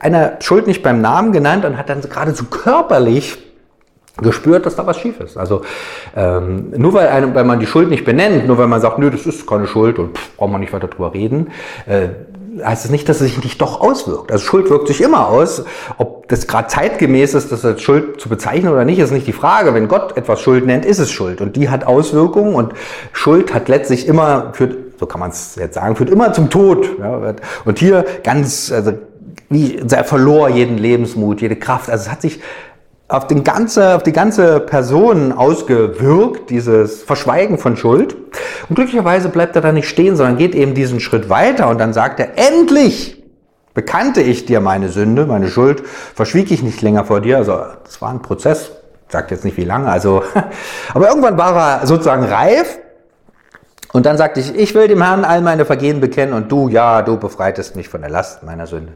Einer 0.00 0.36
Schuld 0.40 0.66
nicht 0.66 0.82
beim 0.82 1.00
Namen 1.00 1.32
genannt 1.32 1.64
und 1.64 1.76
hat 1.76 1.88
dann 1.88 2.02
geradezu 2.02 2.44
körperlich 2.44 3.38
gespürt, 4.18 4.64
dass 4.64 4.76
da 4.76 4.86
was 4.86 4.98
schief 4.98 5.20
ist. 5.20 5.36
Also 5.36 5.62
ähm, 6.14 6.72
nur 6.76 6.94
weil, 6.94 7.08
einem, 7.08 7.34
weil 7.34 7.44
man 7.44 7.60
die 7.60 7.66
Schuld 7.66 7.90
nicht 7.90 8.04
benennt, 8.04 8.46
nur 8.46 8.58
weil 8.58 8.66
man 8.66 8.80
sagt, 8.80 8.98
nö, 8.98 9.10
das 9.10 9.26
ist 9.26 9.46
keine 9.46 9.66
Schuld 9.66 9.98
und 9.98 10.16
pff, 10.16 10.36
braucht 10.36 10.52
man 10.52 10.60
nicht 10.60 10.72
weiter 10.72 10.88
drüber 10.88 11.12
reden, 11.12 11.50
äh, 11.86 12.08
heißt 12.64 12.86
es 12.86 12.90
nicht, 12.90 13.08
dass 13.08 13.20
es 13.20 13.34
sich 13.34 13.42
nicht 13.42 13.60
doch 13.60 13.80
auswirkt. 13.80 14.32
Also 14.32 14.44
Schuld 14.44 14.70
wirkt 14.70 14.88
sich 14.88 15.02
immer 15.02 15.28
aus. 15.28 15.64
Ob 15.98 16.28
das 16.28 16.46
gerade 16.46 16.68
zeitgemäß 16.68 17.34
ist, 17.34 17.52
das 17.52 17.64
als 17.64 17.82
Schuld 17.82 18.20
zu 18.20 18.28
bezeichnen 18.28 18.72
oder 18.72 18.84
nicht, 18.84 18.98
ist 18.98 19.10
nicht 19.10 19.26
die 19.26 19.32
Frage. 19.32 19.74
Wenn 19.74 19.88
Gott 19.88 20.16
etwas 20.16 20.40
Schuld 20.40 20.64
nennt, 20.64 20.84
ist 20.86 20.98
es 20.98 21.10
Schuld. 21.10 21.40
Und 21.42 21.56
die 21.56 21.68
hat 21.68 21.86
Auswirkungen 21.86 22.54
und 22.54 22.72
Schuld 23.12 23.52
hat 23.52 23.68
letztlich 23.68 24.06
immer, 24.08 24.52
führt, 24.54 24.76
so 24.98 25.06
kann 25.06 25.20
man 25.20 25.30
es 25.30 25.56
jetzt 25.56 25.74
sagen, 25.74 25.96
führt 25.96 26.10
immer 26.10 26.32
zum 26.32 26.50
Tod. 26.50 26.98
Ja, 26.98 27.34
und 27.64 27.78
hier 27.78 28.04
ganz, 28.22 28.72
also 28.72 28.92
wie, 29.48 29.78
er 29.78 30.04
verlor 30.04 30.48
jeden 30.48 30.78
Lebensmut, 30.78 31.40
jede 31.40 31.56
Kraft. 31.56 31.90
Also 31.90 32.06
es 32.06 32.10
hat 32.10 32.22
sich 32.22 32.40
auf, 33.08 33.26
den 33.26 33.44
ganze, 33.44 33.94
auf 33.94 34.02
die 34.02 34.12
ganze 34.12 34.60
Person 34.60 35.32
ausgewirkt, 35.32 36.50
dieses 36.50 37.02
Verschweigen 37.02 37.58
von 37.58 37.76
Schuld. 37.76 38.16
Und 38.68 38.74
glücklicherweise 38.74 39.28
bleibt 39.28 39.54
er 39.54 39.62
da 39.62 39.72
nicht 39.72 39.88
stehen, 39.88 40.16
sondern 40.16 40.36
geht 40.36 40.54
eben 40.54 40.74
diesen 40.74 41.00
Schritt 41.00 41.28
weiter 41.28 41.68
und 41.68 41.78
dann 41.78 41.92
sagt 41.92 42.18
er, 42.18 42.36
endlich 42.36 43.22
bekannte 43.74 44.22
ich 44.22 44.46
dir 44.46 44.60
meine 44.60 44.88
Sünde, 44.88 45.26
meine 45.26 45.48
Schuld, 45.48 45.82
verschwieg 46.14 46.50
ich 46.50 46.62
nicht 46.62 46.80
länger 46.82 47.04
vor 47.04 47.20
dir. 47.20 47.36
Also 47.36 47.58
es 47.86 48.00
war 48.00 48.10
ein 48.10 48.22
Prozess, 48.22 48.72
sagt 49.08 49.30
jetzt 49.30 49.44
nicht 49.44 49.56
wie 49.56 49.64
lange, 49.64 49.88
also, 49.88 50.22
aber 50.94 51.08
irgendwann 51.08 51.36
war 51.38 51.80
er 51.80 51.86
sozusagen 51.86 52.24
reif 52.24 52.78
und 53.96 54.04
dann 54.04 54.18
sagte 54.18 54.40
ich, 54.40 54.54
ich 54.54 54.74
will 54.74 54.88
dem 54.88 55.00
Herrn 55.00 55.24
all 55.24 55.40
meine 55.40 55.64
Vergehen 55.64 56.00
bekennen 56.00 56.34
und 56.34 56.52
du, 56.52 56.68
ja, 56.68 57.00
du 57.00 57.16
befreitest 57.16 57.76
mich 57.76 57.88
von 57.88 58.02
der 58.02 58.10
Last 58.10 58.42
meiner 58.42 58.66
Sünde. 58.66 58.92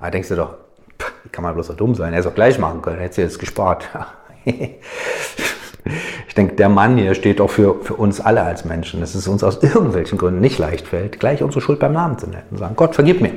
Da 0.00 0.10
denkst 0.10 0.28
du 0.28 0.34
doch, 0.34 0.56
wie 1.22 1.28
kann 1.28 1.44
man 1.44 1.54
bloß 1.54 1.68
so 1.68 1.72
dumm 1.74 1.94
sein? 1.94 2.12
Er 2.12 2.18
es 2.18 2.26
auch 2.26 2.34
gleich 2.34 2.58
machen 2.58 2.82
können, 2.82 2.98
hätte 2.98 3.14
sie 3.14 3.22
jetzt 3.22 3.38
gespart. 3.38 3.88
ich 4.44 6.34
denke, 6.36 6.56
der 6.56 6.68
Mann 6.68 6.96
hier 6.96 7.14
steht 7.14 7.40
auch 7.40 7.50
für, 7.50 7.76
für 7.84 7.94
uns 7.94 8.20
alle 8.20 8.42
als 8.42 8.64
Menschen, 8.64 8.98
dass 8.98 9.14
es 9.14 9.28
uns 9.28 9.44
aus 9.44 9.62
irgendwelchen 9.62 10.18
Gründen 10.18 10.40
nicht 10.40 10.58
leicht 10.58 10.88
fällt, 10.88 11.20
gleich 11.20 11.44
unsere 11.44 11.60
Schuld 11.60 11.78
beim 11.78 11.92
Namen 11.92 12.18
zu 12.18 12.26
nennen 12.26 12.48
und 12.50 12.58
sagen, 12.58 12.74
Gott, 12.74 12.96
vergib 12.96 13.20
mir. 13.20 13.30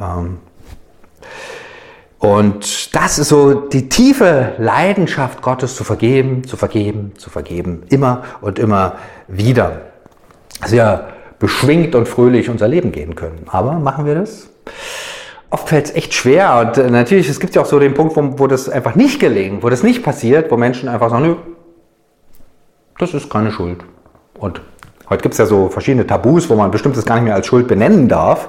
Ähm, 0.00 0.38
und 2.18 2.94
das 2.94 3.18
ist 3.18 3.28
so 3.28 3.54
die 3.54 3.88
tiefe 3.88 4.52
Leidenschaft 4.58 5.42
Gottes 5.42 5.76
zu 5.76 5.84
vergeben, 5.84 6.44
zu 6.44 6.56
vergeben, 6.56 7.12
zu 7.16 7.30
vergeben, 7.30 7.84
immer 7.88 8.24
und 8.40 8.58
immer 8.58 8.96
wieder. 9.28 9.82
Sehr 10.64 11.08
beschwingt 11.38 11.94
und 11.94 12.08
fröhlich 12.08 12.48
unser 12.48 12.66
Leben 12.66 12.90
gehen 12.90 13.14
können. 13.14 13.46
Aber 13.46 13.74
machen 13.74 14.06
wir 14.06 14.16
das? 14.16 14.48
oft 15.50 15.68
fällt 15.68 15.86
es 15.86 15.94
echt 15.94 16.14
schwer. 16.14 16.58
Und 16.58 16.78
äh, 16.78 16.90
natürlich, 16.90 17.28
es 17.28 17.40
gibt 17.40 17.54
ja 17.54 17.62
auch 17.62 17.66
so 17.66 17.78
den 17.78 17.94
Punkt, 17.94 18.16
wo, 18.16 18.38
wo 18.38 18.46
das 18.46 18.68
einfach 18.68 18.94
nicht 18.94 19.20
gelingt, 19.20 19.62
wo 19.62 19.68
das 19.68 19.82
nicht 19.82 20.02
passiert, 20.02 20.50
wo 20.50 20.56
Menschen 20.56 20.88
einfach 20.88 21.10
sagen, 21.10 21.26
nö, 21.26 21.36
das 22.98 23.14
ist 23.14 23.30
keine 23.30 23.52
Schuld. 23.52 23.84
Und 24.38 24.60
heute 25.08 25.22
gibt 25.22 25.34
es 25.34 25.38
ja 25.38 25.46
so 25.46 25.68
verschiedene 25.68 26.06
Tabus, 26.06 26.50
wo 26.50 26.56
man 26.56 26.70
bestimmtes 26.70 27.04
gar 27.04 27.16
nicht 27.16 27.24
mehr 27.24 27.34
als 27.34 27.46
Schuld 27.46 27.68
benennen 27.68 28.08
darf. 28.08 28.48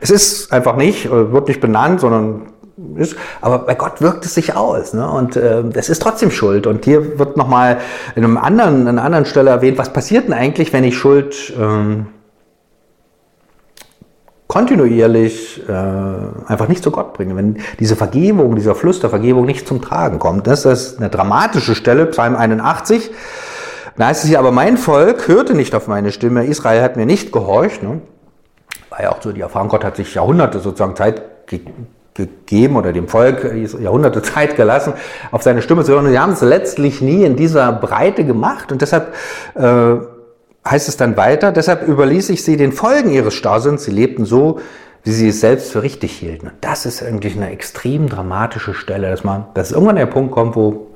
Es 0.00 0.10
ist 0.10 0.52
einfach 0.52 0.76
nicht, 0.76 1.06
äh, 1.06 1.32
wird 1.32 1.48
nicht 1.48 1.60
benannt, 1.60 2.00
sondern 2.00 2.52
ist, 2.96 3.16
aber 3.40 3.60
bei 3.60 3.74
Gott 3.74 4.00
wirkt 4.02 4.24
es 4.26 4.34
sich 4.34 4.54
aus. 4.54 4.92
Ne? 4.92 5.08
Und 5.08 5.36
äh, 5.36 5.62
es 5.74 5.88
ist 5.88 6.02
trotzdem 6.02 6.30
Schuld. 6.30 6.66
Und 6.66 6.84
hier 6.84 7.18
wird 7.18 7.36
nochmal 7.36 7.78
in 8.14 8.24
einem 8.24 8.36
anderen, 8.36 8.82
an 8.82 8.88
einer 8.88 9.04
anderen 9.04 9.24
Stelle 9.24 9.50
erwähnt, 9.50 9.78
was 9.78 9.92
passiert 9.92 10.26
denn 10.26 10.34
eigentlich, 10.34 10.72
wenn 10.72 10.84
ich 10.84 10.96
Schuld 10.96 11.54
ähm, 11.58 12.08
kontinuierlich 14.46 15.66
äh, 15.68 15.72
einfach 15.72 16.68
nicht 16.68 16.82
zu 16.82 16.90
Gott 16.90 17.14
bringen, 17.14 17.36
wenn 17.36 17.58
diese 17.80 17.96
Vergebung, 17.96 18.54
dieser 18.56 18.74
Fluss 18.74 19.00
der 19.00 19.10
Vergebung 19.10 19.46
nicht 19.46 19.66
zum 19.66 19.82
Tragen 19.82 20.18
kommt. 20.18 20.46
Das 20.46 20.64
ist 20.64 20.98
eine 20.98 21.08
dramatische 21.08 21.74
Stelle, 21.74 22.06
Psalm 22.06 22.36
81. 22.36 23.10
Da 23.96 24.06
heißt 24.08 24.24
es 24.24 24.28
hier, 24.28 24.38
aber 24.38 24.52
mein 24.52 24.76
Volk 24.76 25.26
hörte 25.28 25.54
nicht 25.54 25.74
auf 25.74 25.88
meine 25.88 26.12
Stimme, 26.12 26.44
Israel 26.44 26.82
hat 26.82 26.96
mir 26.96 27.06
nicht 27.06 27.32
gehorcht. 27.32 27.82
Ne? 27.82 28.02
War 28.90 29.02
ja 29.02 29.12
auch 29.12 29.22
so 29.22 29.32
die 29.32 29.40
Erfahrung, 29.40 29.68
Gott 29.68 29.84
hat 29.84 29.96
sich 29.96 30.14
Jahrhunderte 30.14 30.60
sozusagen 30.60 30.94
Zeit 30.94 31.46
gegeben 32.16 32.76
oder 32.76 32.92
dem 32.92 33.08
Volk 33.08 33.52
Jahrhunderte 33.80 34.22
Zeit 34.34 34.56
gelassen, 34.56 34.94
auf 35.30 35.42
seine 35.42 35.62
Stimme 35.62 35.84
zu 35.84 35.92
hören. 35.92 36.06
Und 36.06 36.12
sie 36.12 36.18
haben 36.18 36.32
es 36.32 36.40
letztlich 36.40 37.00
nie 37.00 37.24
in 37.24 37.36
dieser 37.36 37.72
Breite 37.72 38.24
gemacht 38.24 38.72
und 38.72 38.82
deshalb 38.82 39.14
äh, 39.54 39.96
heißt 40.68 40.88
es 40.88 40.96
dann 40.96 41.16
weiter, 41.16 41.52
deshalb 41.52 41.86
überließ 41.86 42.30
ich 42.30 42.42
sie 42.42 42.56
den 42.56 42.72
Folgen 42.72 43.10
ihres 43.10 43.34
Starrsinns. 43.34 43.84
Sie 43.84 43.92
lebten 43.92 44.24
so, 44.24 44.60
wie 45.04 45.12
sie 45.12 45.28
es 45.28 45.40
selbst 45.40 45.70
für 45.70 45.82
richtig 45.82 46.12
hielten. 46.12 46.48
Und 46.48 46.56
das 46.62 46.84
ist 46.84 47.02
eigentlich 47.02 47.36
eine 47.36 47.50
extrem 47.50 48.08
dramatische 48.08 48.74
Stelle, 48.74 49.08
dass 49.10 49.22
man, 49.22 49.46
dass 49.54 49.70
irgendwann 49.70 49.96
der 49.96 50.06
Punkt 50.06 50.32
kommt, 50.32 50.56
wo 50.56 50.88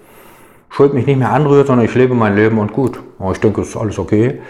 Schuld 0.68 0.94
mich 0.94 1.06
nicht 1.06 1.18
mehr 1.18 1.30
anrührt, 1.30 1.68
sondern 1.68 1.84
ich 1.86 1.94
lebe 1.94 2.14
mein 2.14 2.34
Leben 2.34 2.58
und 2.58 2.72
gut. 2.72 3.00
Oh, 3.18 3.30
ich 3.32 3.40
denke, 3.40 3.60
es 3.60 3.68
ist 3.68 3.76
alles 3.76 3.98
okay. 3.98 4.40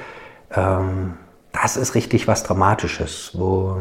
Ähm, 0.54 1.14
das 1.52 1.76
ist 1.76 1.94
richtig 1.94 2.28
was 2.28 2.42
Dramatisches, 2.42 3.32
wo 3.34 3.78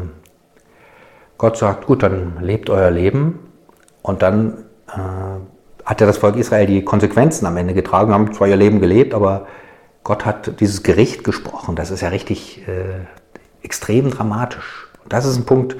Gott 1.40 1.56
sagt, 1.56 1.86
gut, 1.86 2.02
dann 2.02 2.34
lebt 2.42 2.68
euer 2.68 2.90
Leben 2.90 3.38
und 4.02 4.20
dann 4.20 4.66
äh, 4.88 5.86
hat 5.86 6.02
ja 6.02 6.06
das 6.06 6.18
Volk 6.18 6.36
Israel 6.36 6.66
die 6.66 6.84
Konsequenzen 6.84 7.46
am 7.46 7.56
Ende 7.56 7.72
getragen, 7.72 8.12
haben 8.12 8.34
zwar 8.34 8.46
ihr 8.46 8.56
Leben 8.56 8.78
gelebt, 8.78 9.14
aber 9.14 9.46
Gott 10.04 10.26
hat 10.26 10.60
dieses 10.60 10.82
Gericht 10.82 11.24
gesprochen. 11.24 11.76
Das 11.76 11.90
ist 11.90 12.02
ja 12.02 12.10
richtig 12.10 12.68
äh, 12.68 13.06
extrem 13.62 14.10
dramatisch. 14.10 14.88
Das 15.08 15.24
ist 15.24 15.38
ein 15.38 15.46
Punkt, 15.46 15.76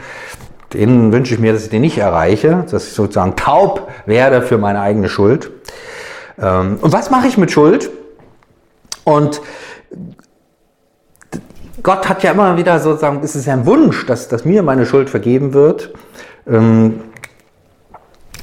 den 0.72 1.12
wünsche 1.12 1.34
ich 1.34 1.40
mir, 1.40 1.52
dass 1.52 1.64
ich 1.64 1.68
den 1.68 1.82
nicht 1.82 1.98
erreiche, 1.98 2.64
dass 2.70 2.86
ich 2.86 2.94
sozusagen 2.94 3.36
taub 3.36 3.86
werde 4.06 4.40
für 4.40 4.56
meine 4.56 4.80
eigene 4.80 5.10
Schuld. 5.10 5.50
Ähm, 6.40 6.78
und 6.80 6.90
was 6.94 7.10
mache 7.10 7.26
ich 7.26 7.36
mit 7.36 7.50
Schuld? 7.50 7.90
Und 9.04 9.42
Gott 11.82 12.08
hat 12.08 12.22
ja 12.22 12.32
immer 12.32 12.56
wieder 12.56 12.78
sozusagen, 12.78 13.20
es 13.22 13.36
ist 13.36 13.48
ein 13.48 13.66
Wunsch, 13.66 14.06
dass, 14.06 14.28
dass 14.28 14.44
mir 14.44 14.62
meine 14.62 14.86
Schuld 14.86 15.10
vergeben 15.10 15.54
wird. 15.54 15.92
Ähm, 16.46 17.00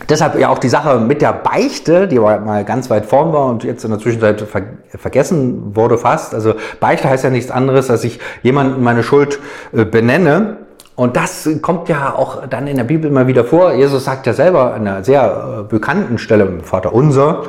Deshalb 0.10 0.39
ja 0.39 0.50
auch 0.50 0.60
die 0.60 0.70
Sache 0.70 1.00
mit 1.00 1.22
der 1.22 1.34
Beichte, 1.34 2.08
die 2.08 2.17
mal 2.17 2.63
ganz 2.63 2.89
weit 2.89 3.06
vorn 3.06 3.34
war 3.34 3.48
und 3.48 3.65
jetzt 3.65 3.84
in 3.84 3.91
der 3.91 4.00
Zwischenzeit 4.00 4.39
ver 4.41 4.62
vergessen 4.88 5.75
wurde 5.75 5.98
fast. 5.98 6.34
Also 6.34 6.53
Beichte 6.79 7.10
heißt 7.10 7.25
ja 7.25 7.29
nichts 7.29 7.51
anderes, 7.51 7.88
dass 7.88 8.06
ich 8.06 8.20
jemanden 8.41 8.84
meine 8.84 9.03
Schuld 9.03 9.39
äh, 9.74 9.84
benenne. 9.84 10.58
Und 10.96 11.17
das 11.17 11.50
kommt 11.62 11.89
ja 11.89 12.15
auch 12.15 12.48
dann 12.48 12.67
in 12.67 12.77
der 12.77 12.86
Bibel 12.86 13.10
immer 13.10 13.27
wieder 13.27 13.44
vor. 13.44 13.74
Jesus 13.74 14.06
sagt 14.06 14.25
ja 14.27 14.34
selber 14.34 14.74
an 14.74 14.88
einer 14.88 15.03
sehr 15.03 15.60
äh, 15.60 15.63
bekannten 15.63 16.17
Stelle 16.17 16.46
im 16.46 16.62
Vater 16.62 16.94
Unser, 16.94 17.44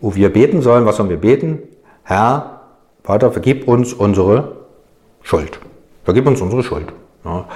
wo 0.00 0.14
wir 0.16 0.32
beten 0.32 0.60
sollen. 0.60 0.86
Was 0.86 0.96
sollen 0.96 1.08
wir 1.08 1.20
beten? 1.20 1.60
Herr, 2.02 2.62
Vater, 3.04 3.30
vergib 3.30 3.68
uns 3.68 3.92
unsere 3.92 4.63
Schuld. 5.24 5.58
Vergib 6.04 6.28
uns 6.28 6.40
unsere 6.40 6.62
Schuld. 6.62 6.92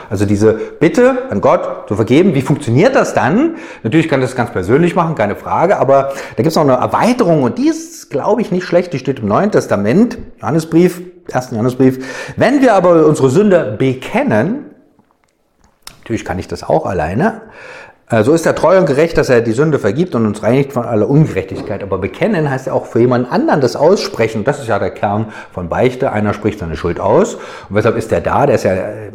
Also 0.08 0.24
diese 0.24 0.54
Bitte 0.54 1.30
an 1.30 1.42
Gott 1.42 1.88
zu 1.88 1.94
vergeben, 1.94 2.34
wie 2.34 2.40
funktioniert 2.40 2.96
das 2.96 3.12
dann? 3.12 3.56
Natürlich 3.82 4.08
kann 4.08 4.22
das 4.22 4.34
ganz 4.34 4.50
persönlich 4.50 4.94
machen, 4.94 5.14
keine 5.14 5.36
Frage, 5.36 5.78
aber 5.78 6.14
da 6.36 6.36
gibt 6.36 6.48
es 6.48 6.54
noch 6.56 6.62
eine 6.62 6.72
Erweiterung 6.72 7.42
und 7.42 7.58
die 7.58 7.68
ist, 7.68 8.08
glaube 8.08 8.40
ich, 8.40 8.50
nicht 8.50 8.64
schlecht. 8.64 8.94
Die 8.94 8.98
steht 8.98 9.18
im 9.18 9.28
Neuen 9.28 9.50
Testament, 9.50 10.16
Johannesbrief, 10.40 11.02
ersten 11.30 11.56
Johannesbrief. 11.56 12.32
Wenn 12.36 12.62
wir 12.62 12.72
aber 12.72 13.04
unsere 13.04 13.28
Sünde 13.28 13.76
bekennen, 13.78 14.70
natürlich 15.98 16.24
kann 16.24 16.38
ich 16.38 16.48
das 16.48 16.64
auch 16.64 16.86
alleine, 16.86 17.42
so 18.22 18.32
ist 18.32 18.46
er 18.46 18.54
treu 18.54 18.78
und 18.78 18.86
gerecht, 18.86 19.18
dass 19.18 19.28
er 19.28 19.42
die 19.42 19.52
Sünde 19.52 19.78
vergibt 19.78 20.14
und 20.14 20.24
uns 20.24 20.42
reinigt 20.42 20.72
von 20.72 20.84
aller 20.84 21.08
Ungerechtigkeit. 21.08 21.82
Aber 21.82 21.98
bekennen 21.98 22.48
heißt 22.48 22.68
ja 22.68 22.72
auch 22.72 22.86
für 22.86 23.00
jemand 23.00 23.30
anderen 23.30 23.60
das 23.60 23.76
aussprechen. 23.76 24.44
Das 24.44 24.58
ist 24.60 24.68
ja 24.68 24.78
der 24.78 24.90
Kern 24.90 25.26
von 25.52 25.68
Beichte. 25.68 26.10
Einer 26.10 26.32
spricht 26.32 26.58
seine 26.58 26.76
Schuld 26.76 27.00
aus. 27.00 27.34
Und 27.34 27.76
weshalb 27.76 27.96
ist 27.96 28.10
der 28.10 28.22
da? 28.22 28.46
Der 28.46 28.54
ist 28.54 28.64
ja 28.64 28.72
äh, 28.72 29.10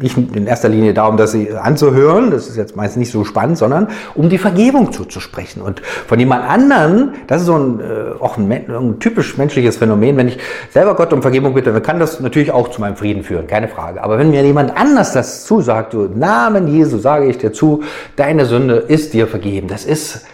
nicht 0.00 0.16
in 0.16 0.46
erster 0.46 0.68
Linie 0.68 0.94
darum, 0.94 1.16
das 1.16 1.36
anzuhören, 1.60 2.30
das 2.30 2.48
ist 2.48 2.56
jetzt 2.56 2.76
meist 2.76 2.96
nicht 2.96 3.10
so 3.10 3.24
spannend, 3.24 3.58
sondern 3.58 3.88
um 4.14 4.28
die 4.28 4.38
Vergebung 4.38 4.92
zuzusprechen. 4.92 5.62
Und 5.62 5.80
von 5.80 6.18
jemand 6.18 6.48
anderen, 6.48 7.14
das 7.26 7.42
ist 7.42 7.46
so 7.46 7.56
ein, 7.56 7.80
äh, 7.80 8.22
auch 8.22 8.36
ein, 8.36 8.50
ein, 8.50 8.98
typisch 9.00 9.36
menschliches 9.36 9.76
Phänomen, 9.76 10.16
wenn 10.16 10.28
ich 10.28 10.38
selber 10.70 10.94
Gott 10.94 11.12
um 11.12 11.22
Vergebung 11.22 11.54
bitte, 11.54 11.72
dann 11.72 11.82
kann 11.82 11.98
das 11.98 12.20
natürlich 12.20 12.50
auch 12.50 12.70
zu 12.70 12.80
meinem 12.80 12.96
Frieden 12.96 13.22
führen, 13.22 13.46
keine 13.46 13.68
Frage. 13.68 14.02
Aber 14.02 14.18
wenn 14.18 14.30
mir 14.30 14.44
jemand 14.44 14.76
anders 14.76 15.12
das 15.12 15.44
zusagt, 15.44 15.92
so 15.92 16.08
Namen 16.14 16.68
Jesu 16.68 16.98
sage 16.98 17.26
ich 17.26 17.38
dir 17.38 17.52
zu, 17.52 17.82
deine 18.16 18.46
Sünde 18.46 18.76
ist 18.76 19.14
dir 19.14 19.26
vergeben, 19.26 19.68
das 19.68 19.84
ist 19.84 20.26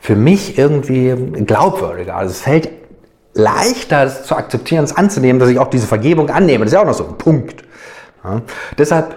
für 0.00 0.16
mich 0.16 0.58
irgendwie 0.58 1.14
glaubwürdiger. 1.44 2.16
Also 2.16 2.32
es 2.32 2.40
fällt 2.40 2.70
leichter 3.34 4.04
es 4.04 4.24
zu 4.24 4.34
akzeptieren, 4.36 4.84
es 4.84 4.96
anzunehmen, 4.96 5.38
dass 5.38 5.48
ich 5.48 5.58
auch 5.58 5.68
diese 5.68 5.86
Vergebung 5.86 6.30
annehme. 6.30 6.64
Das 6.64 6.72
ist 6.72 6.74
ja 6.74 6.80
auch 6.80 6.86
noch 6.86 6.94
so 6.94 7.06
ein 7.06 7.18
Punkt. 7.18 7.62
Ja? 8.24 8.42
Deshalb 8.78 9.16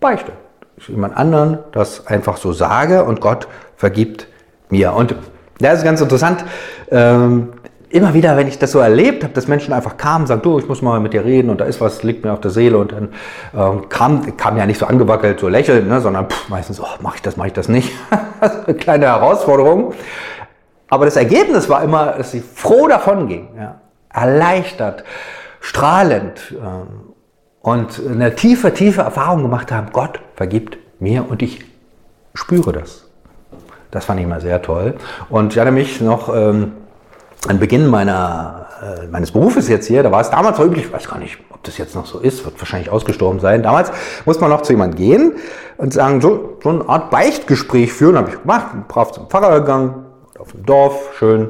beichte. 0.00 0.32
Ich 0.76 0.88
jemand 0.88 1.16
anderen 1.16 1.58
das 1.72 2.06
einfach 2.06 2.36
so 2.36 2.52
sage 2.52 3.04
und 3.04 3.20
Gott 3.20 3.48
vergibt 3.76 4.26
mir. 4.70 4.92
Und 4.92 5.14
das 5.58 5.78
ist 5.78 5.84
ganz 5.84 6.00
interessant. 6.00 6.44
Ähm, 6.90 7.52
immer 7.94 8.12
wieder, 8.12 8.36
wenn 8.36 8.48
ich 8.48 8.58
das 8.58 8.72
so 8.72 8.80
erlebt 8.80 9.22
habe, 9.22 9.32
dass 9.34 9.46
Menschen 9.46 9.72
einfach 9.72 9.96
kamen 9.96 10.26
sagen, 10.26 10.42
du, 10.42 10.58
ich 10.58 10.66
muss 10.66 10.82
mal 10.82 10.98
mit 10.98 11.12
dir 11.12 11.24
reden 11.24 11.48
und 11.48 11.60
da 11.60 11.64
ist 11.64 11.80
was, 11.80 12.02
liegt 12.02 12.24
mir 12.24 12.32
auf 12.32 12.40
der 12.40 12.50
Seele 12.50 12.76
und 12.76 12.90
dann 12.90 13.10
ähm, 13.56 13.88
kam, 13.88 14.36
kam 14.36 14.56
ja 14.56 14.66
nicht 14.66 14.80
so 14.80 14.86
angewackelt, 14.86 15.38
so 15.38 15.48
lächeln, 15.48 15.86
ne, 15.86 16.00
sondern 16.00 16.28
pff, 16.28 16.48
meistens, 16.48 16.80
oh, 16.80 16.86
mache 17.00 17.16
ich 17.16 17.22
das, 17.22 17.36
mache 17.36 17.48
ich 17.48 17.52
das 17.52 17.68
nicht. 17.68 17.92
eine 18.40 18.76
kleine 18.76 19.06
Herausforderung. 19.06 19.94
Aber 20.88 21.04
das 21.04 21.14
Ergebnis 21.14 21.68
war 21.68 21.84
immer, 21.84 22.14
dass 22.18 22.32
sie 22.32 22.40
froh 22.40 22.88
davon 22.88 23.28
ging, 23.28 23.48
ja, 23.56 23.80
erleichtert, 24.12 25.04
strahlend. 25.60 26.52
Ähm, 26.52 27.13
und 27.64 27.98
eine 28.06 28.34
tiefe, 28.34 28.74
tiefe 28.74 29.00
Erfahrung 29.00 29.40
gemacht 29.40 29.72
haben, 29.72 29.88
Gott 29.90 30.20
vergibt 30.36 30.76
mir 31.00 31.24
und 31.26 31.40
ich 31.40 31.64
spüre 32.34 32.72
das. 32.72 33.06
Das 33.90 34.04
fand 34.04 34.20
ich 34.20 34.26
mal 34.26 34.42
sehr 34.42 34.60
toll. 34.60 34.96
Und 35.30 35.54
ich 35.54 35.58
hatte 35.58 35.70
mich 35.70 36.02
noch 36.02 36.28
ähm, 36.28 36.72
an 37.48 37.58
Beginn 37.58 37.86
meiner, 37.86 38.66
äh, 38.82 39.06
meines 39.06 39.32
Berufes 39.32 39.68
jetzt 39.68 39.86
hier, 39.86 40.02
da 40.02 40.12
war 40.12 40.20
es 40.20 40.28
damals 40.28 40.58
so 40.58 40.64
üblich, 40.64 40.84
ich 40.84 40.92
weiß 40.92 41.08
gar 41.08 41.18
nicht, 41.18 41.38
ob 41.48 41.64
das 41.64 41.78
jetzt 41.78 41.94
noch 41.94 42.04
so 42.04 42.18
ist, 42.18 42.44
wird 42.44 42.60
wahrscheinlich 42.60 42.90
ausgestorben 42.90 43.40
sein. 43.40 43.62
Damals 43.62 43.90
muss 44.26 44.38
man 44.40 44.50
noch 44.50 44.60
zu 44.60 44.74
jemandem 44.74 44.98
gehen 44.98 45.32
und 45.78 45.94
sagen, 45.94 46.20
so, 46.20 46.58
so 46.62 46.68
eine 46.68 46.86
Art 46.86 47.10
Beichtgespräch 47.10 47.94
führen, 47.94 48.18
habe 48.18 48.28
ich 48.28 48.42
gemacht, 48.42 48.88
brav 48.88 49.12
zum 49.12 49.30
Pfarrer 49.30 49.60
gegangen, 49.60 50.04
auf 50.38 50.52
dem 50.52 50.66
Dorf, 50.66 51.14
schön 51.18 51.48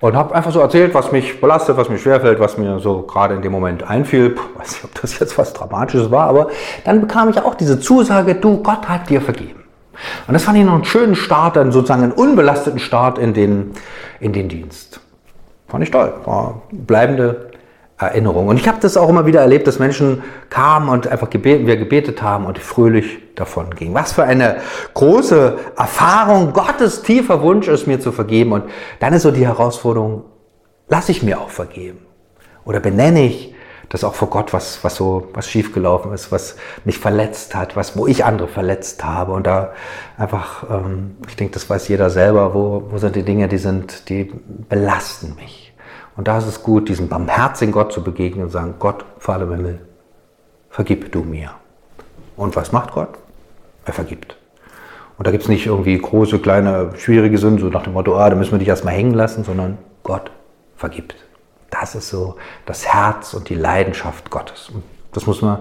und 0.00 0.16
habe 0.16 0.34
einfach 0.34 0.52
so 0.52 0.60
erzählt, 0.60 0.94
was 0.94 1.12
mich 1.12 1.40
belastet, 1.40 1.76
was 1.76 1.88
mir 1.88 1.98
schwerfällt, 1.98 2.40
was 2.40 2.58
mir 2.58 2.78
so 2.78 3.02
gerade 3.02 3.34
in 3.34 3.42
dem 3.42 3.52
Moment 3.52 3.82
einfiel. 3.82 4.30
Puh, 4.30 4.42
weiß 4.58 4.72
nicht, 4.72 4.84
ob 4.84 5.00
das 5.00 5.18
jetzt 5.18 5.38
was 5.38 5.52
Dramatisches 5.52 6.10
war, 6.10 6.28
aber 6.28 6.48
dann 6.84 7.00
bekam 7.00 7.28
ich 7.30 7.38
auch 7.40 7.54
diese 7.54 7.80
Zusage, 7.80 8.34
du, 8.34 8.62
Gott 8.62 8.88
hat 8.88 9.08
dir 9.08 9.20
vergeben. 9.20 9.64
Und 10.26 10.34
das 10.34 10.44
fand 10.44 10.58
ich 10.58 10.64
noch 10.64 10.74
einen 10.74 10.84
schönen 10.84 11.14
Start, 11.14 11.56
dann 11.56 11.72
sozusagen 11.72 12.02
einen 12.02 12.12
unbelasteten 12.12 12.80
Start 12.80 13.18
in 13.18 13.32
den, 13.32 13.72
in 14.20 14.32
den 14.32 14.48
Dienst. 14.48 15.00
Fand 15.68 15.84
ich 15.84 15.90
toll. 15.90 16.12
War 16.24 16.62
bleibende 16.72 17.50
Erinnerung. 17.98 18.48
Und 18.48 18.58
ich 18.58 18.66
habe 18.66 18.78
das 18.80 18.96
auch 18.96 19.08
immer 19.08 19.24
wieder 19.24 19.40
erlebt, 19.40 19.66
dass 19.66 19.78
Menschen 19.78 20.22
kamen 20.50 20.88
und 20.88 21.06
einfach 21.06 21.30
gebeten, 21.30 21.66
wir 21.66 21.76
gebetet 21.76 22.22
haben 22.22 22.44
und 22.44 22.58
fröhlich 22.58 23.18
davon 23.36 23.70
gingen. 23.74 23.94
Was 23.94 24.12
für 24.12 24.24
eine 24.24 24.56
große 24.94 25.58
Erfahrung, 25.76 26.52
Gottes 26.52 27.02
tiefer 27.02 27.40
Wunsch 27.42 27.68
ist, 27.68 27.86
mir 27.86 28.00
zu 28.00 28.10
vergeben. 28.10 28.52
Und 28.52 28.64
dann 28.98 29.12
ist 29.12 29.22
so 29.22 29.30
die 29.30 29.46
Herausforderung, 29.46 30.24
lasse 30.88 31.12
ich 31.12 31.22
mir 31.22 31.40
auch 31.40 31.50
vergeben? 31.50 32.00
Oder 32.64 32.80
benenne 32.80 33.26
ich 33.26 33.54
das 33.90 34.02
auch 34.02 34.14
vor 34.14 34.28
Gott, 34.28 34.52
was, 34.52 34.82
was 34.82 34.96
so, 34.96 35.28
was 35.34 35.48
schiefgelaufen 35.48 36.12
ist, 36.12 36.32
was 36.32 36.56
mich 36.84 36.98
verletzt 36.98 37.54
hat, 37.54 37.76
was, 37.76 37.96
wo 37.96 38.08
ich 38.08 38.24
andere 38.24 38.48
verletzt 38.48 39.04
habe. 39.04 39.32
Und 39.32 39.46
da 39.46 39.72
einfach, 40.18 40.64
ähm, 40.68 41.16
ich 41.28 41.36
denke, 41.36 41.54
das 41.54 41.70
weiß 41.70 41.86
jeder 41.88 42.10
selber, 42.10 42.54
wo, 42.54 42.88
wo 42.90 42.98
sind 42.98 43.14
die 43.14 43.22
Dinge, 43.22 43.46
die 43.46 43.58
sind, 43.58 44.08
die 44.08 44.32
belasten 44.68 45.36
mich. 45.36 45.63
Und 46.16 46.28
da 46.28 46.38
ist 46.38 46.46
es 46.46 46.62
gut, 46.62 46.88
diesem 46.88 47.08
barmherzigen 47.08 47.72
Gott 47.72 47.92
zu 47.92 48.02
begegnen 48.02 48.44
und 48.44 48.50
sagen, 48.50 48.74
Gott, 48.78 49.04
Vater 49.18 49.44
im 49.44 49.54
Himmel, 49.54 49.80
vergib 50.70 51.10
du 51.12 51.22
mir. 51.22 51.50
Und 52.36 52.56
was 52.56 52.72
macht 52.72 52.92
Gott? 52.92 53.10
Er 53.84 53.92
vergibt. 53.92 54.36
Und 55.18 55.26
da 55.26 55.30
gibt 55.30 55.44
es 55.44 55.48
nicht 55.48 55.66
irgendwie 55.66 55.96
große, 55.96 56.38
kleine, 56.40 56.92
schwierige 56.96 57.38
Sünden, 57.38 57.60
so 57.60 57.68
nach 57.68 57.82
dem 57.82 57.92
Motto, 57.92 58.16
ah, 58.16 58.30
da 58.30 58.36
müssen 58.36 58.52
wir 58.52 58.58
dich 58.58 58.68
erstmal 58.68 58.94
hängen 58.94 59.14
lassen, 59.14 59.44
sondern 59.44 59.78
Gott 60.02 60.30
vergibt. 60.76 61.16
Das 61.70 61.94
ist 61.94 62.08
so 62.08 62.36
das 62.66 62.86
Herz 62.86 63.34
und 63.34 63.48
die 63.48 63.54
Leidenschaft 63.54 64.30
Gottes. 64.30 64.70
Und 64.70 64.82
das 65.14 65.26
muss 65.26 65.40
man, 65.40 65.58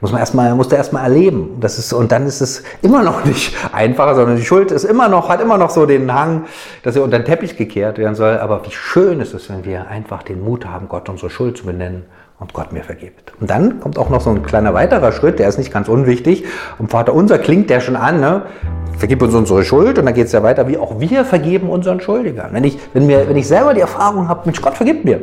muss 0.00 0.12
man 0.12 0.20
erstmal, 0.20 0.54
muss 0.54 0.72
erstmal 0.72 1.04
erleben. 1.04 1.58
Das 1.60 1.78
ist, 1.78 1.92
und 1.92 2.10
dann 2.12 2.26
ist 2.26 2.40
es 2.40 2.62
immer 2.80 3.02
noch 3.02 3.24
nicht 3.26 3.54
einfacher, 3.72 4.14
sondern 4.14 4.36
die 4.36 4.44
Schuld 4.44 4.70
ist 4.70 4.84
immer 4.84 5.08
noch, 5.08 5.28
hat 5.28 5.40
immer 5.40 5.58
noch 5.58 5.70
so 5.70 5.84
den 5.86 6.12
Hang, 6.12 6.44
dass 6.82 6.96
er 6.96 7.02
unter 7.02 7.18
den 7.18 7.24
Teppich 7.24 7.56
gekehrt 7.56 7.98
werden 7.98 8.14
soll. 8.14 8.38
Aber 8.38 8.64
wie 8.64 8.70
schön 8.70 9.20
ist 9.20 9.34
es, 9.34 9.50
wenn 9.50 9.64
wir 9.64 9.88
einfach 9.88 10.22
den 10.22 10.42
Mut 10.42 10.66
haben, 10.66 10.88
Gott 10.88 11.08
unsere 11.08 11.30
Schuld 11.30 11.58
zu 11.58 11.66
benennen 11.66 12.04
und 12.38 12.52
Gott 12.54 12.72
mir 12.72 12.82
vergibt. 12.82 13.32
Und 13.40 13.50
dann 13.50 13.80
kommt 13.80 13.98
auch 13.98 14.10
noch 14.10 14.20
so 14.20 14.30
ein 14.30 14.42
kleiner 14.42 14.74
weiterer 14.74 15.12
Schritt, 15.12 15.38
der 15.38 15.48
ist 15.48 15.58
nicht 15.58 15.72
ganz 15.72 15.88
unwichtig. 15.88 16.44
Und 16.78 16.90
Vater 16.90 17.14
unser 17.14 17.38
klingt 17.38 17.70
der 17.70 17.80
schon 17.80 17.96
an, 17.96 18.20
ne? 18.20 18.42
vergib 18.98 19.22
uns 19.22 19.34
unsere 19.34 19.64
Schuld 19.64 19.98
und 19.98 20.06
dann 20.06 20.14
geht 20.14 20.26
es 20.26 20.32
ja 20.32 20.42
weiter, 20.42 20.68
wie 20.68 20.78
auch 20.78 21.00
wir 21.00 21.24
vergeben 21.24 21.68
unseren 21.68 22.00
Schuldigern. 22.00 22.50
Wenn 22.52 22.64
ich, 22.64 22.78
wenn, 22.92 23.06
mir, 23.06 23.28
wenn 23.28 23.36
ich 23.36 23.48
selber 23.48 23.74
die 23.74 23.80
Erfahrung 23.80 24.28
habe, 24.28 24.42
Mensch, 24.44 24.60
Gott 24.60 24.74
vergibt 24.74 25.04
mir, 25.04 25.20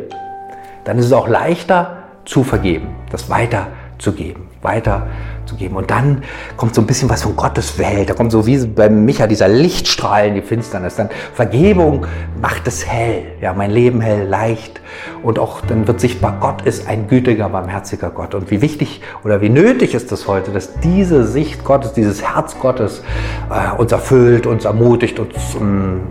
dann 0.84 0.98
ist 0.98 1.06
es 1.06 1.14
auch 1.14 1.28
leichter 1.28 1.99
zu 2.26 2.44
vergeben, 2.44 2.90
das 3.12 3.30
weiterzugeben, 3.30 4.44
weiterzugeben. 4.62 5.78
Und 5.78 5.90
dann 5.90 6.24
kommt 6.58 6.76
so 6.76 6.82
ein 6.82 6.88
bisschen 6.88 7.10
was 7.10 7.24
von 7.24 7.36
Gottes 7.36 7.78
Welt. 7.80 8.10
Da 8.10 8.14
kommt 8.14 8.32
so 8.32 8.46
wie 8.46 8.58
bei 8.66 8.90
Micha 8.90 9.28
dieser 9.28 9.48
Lichtstrahl 9.48 10.28
in 10.28 10.36
die 10.36 10.42
Finsternis. 10.42 10.96
Dann 10.96 11.10
Vergebung 11.34 12.06
macht 12.42 12.68
es 12.68 12.86
hell, 12.86 13.24
ja, 13.42 13.54
mein 13.54 13.72
Leben 13.72 14.02
hell, 14.02 14.28
leicht. 14.28 14.82
Und 15.24 15.40
auch 15.40 15.62
dann 15.62 15.88
wird 15.88 16.00
sichtbar, 16.00 16.38
Gott 16.40 16.62
ist 16.64 16.88
ein 16.88 17.08
gütiger, 17.08 17.50
barmherziger 17.50 18.10
Gott. 18.10 18.36
Und 18.36 18.52
wie 18.52 18.62
wichtig 18.62 19.02
oder 19.24 19.42
wie 19.42 19.50
nötig 19.50 19.94
ist 19.94 20.12
es 20.12 20.28
heute, 20.28 20.52
dass 20.52 20.80
diese 20.80 21.26
Sicht 21.26 21.64
Gottes, 21.64 21.94
dieses 21.94 22.22
Herz 22.22 22.60
Gottes 22.60 23.04
äh, 23.50 23.76
uns 23.80 23.92
erfüllt, 23.92 24.46
uns 24.46 24.66
ermutigt, 24.66 25.20
uns 25.20 25.56
um, 25.56 26.02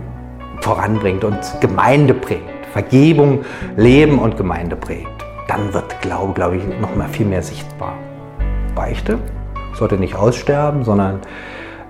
voranbringt, 0.61 1.23
uns 1.23 1.55
Gemeinde 1.59 2.13
prägt. 2.13 2.59
Vergebung, 2.71 3.45
Leben 3.77 4.19
und 4.19 4.37
Gemeinde 4.37 4.75
prägt. 4.75 5.18
Dann 5.59 5.73
wird 5.73 6.01
Glaube, 6.01 6.31
glaube 6.31 6.55
ich, 6.55 6.63
noch 6.79 6.95
mal 6.95 7.09
viel 7.09 7.25
mehr 7.25 7.43
sichtbar. 7.43 7.93
Beichte 8.75 9.19
sollte 9.73 9.97
nicht 9.97 10.15
aussterben, 10.15 10.85
sondern 10.85 11.19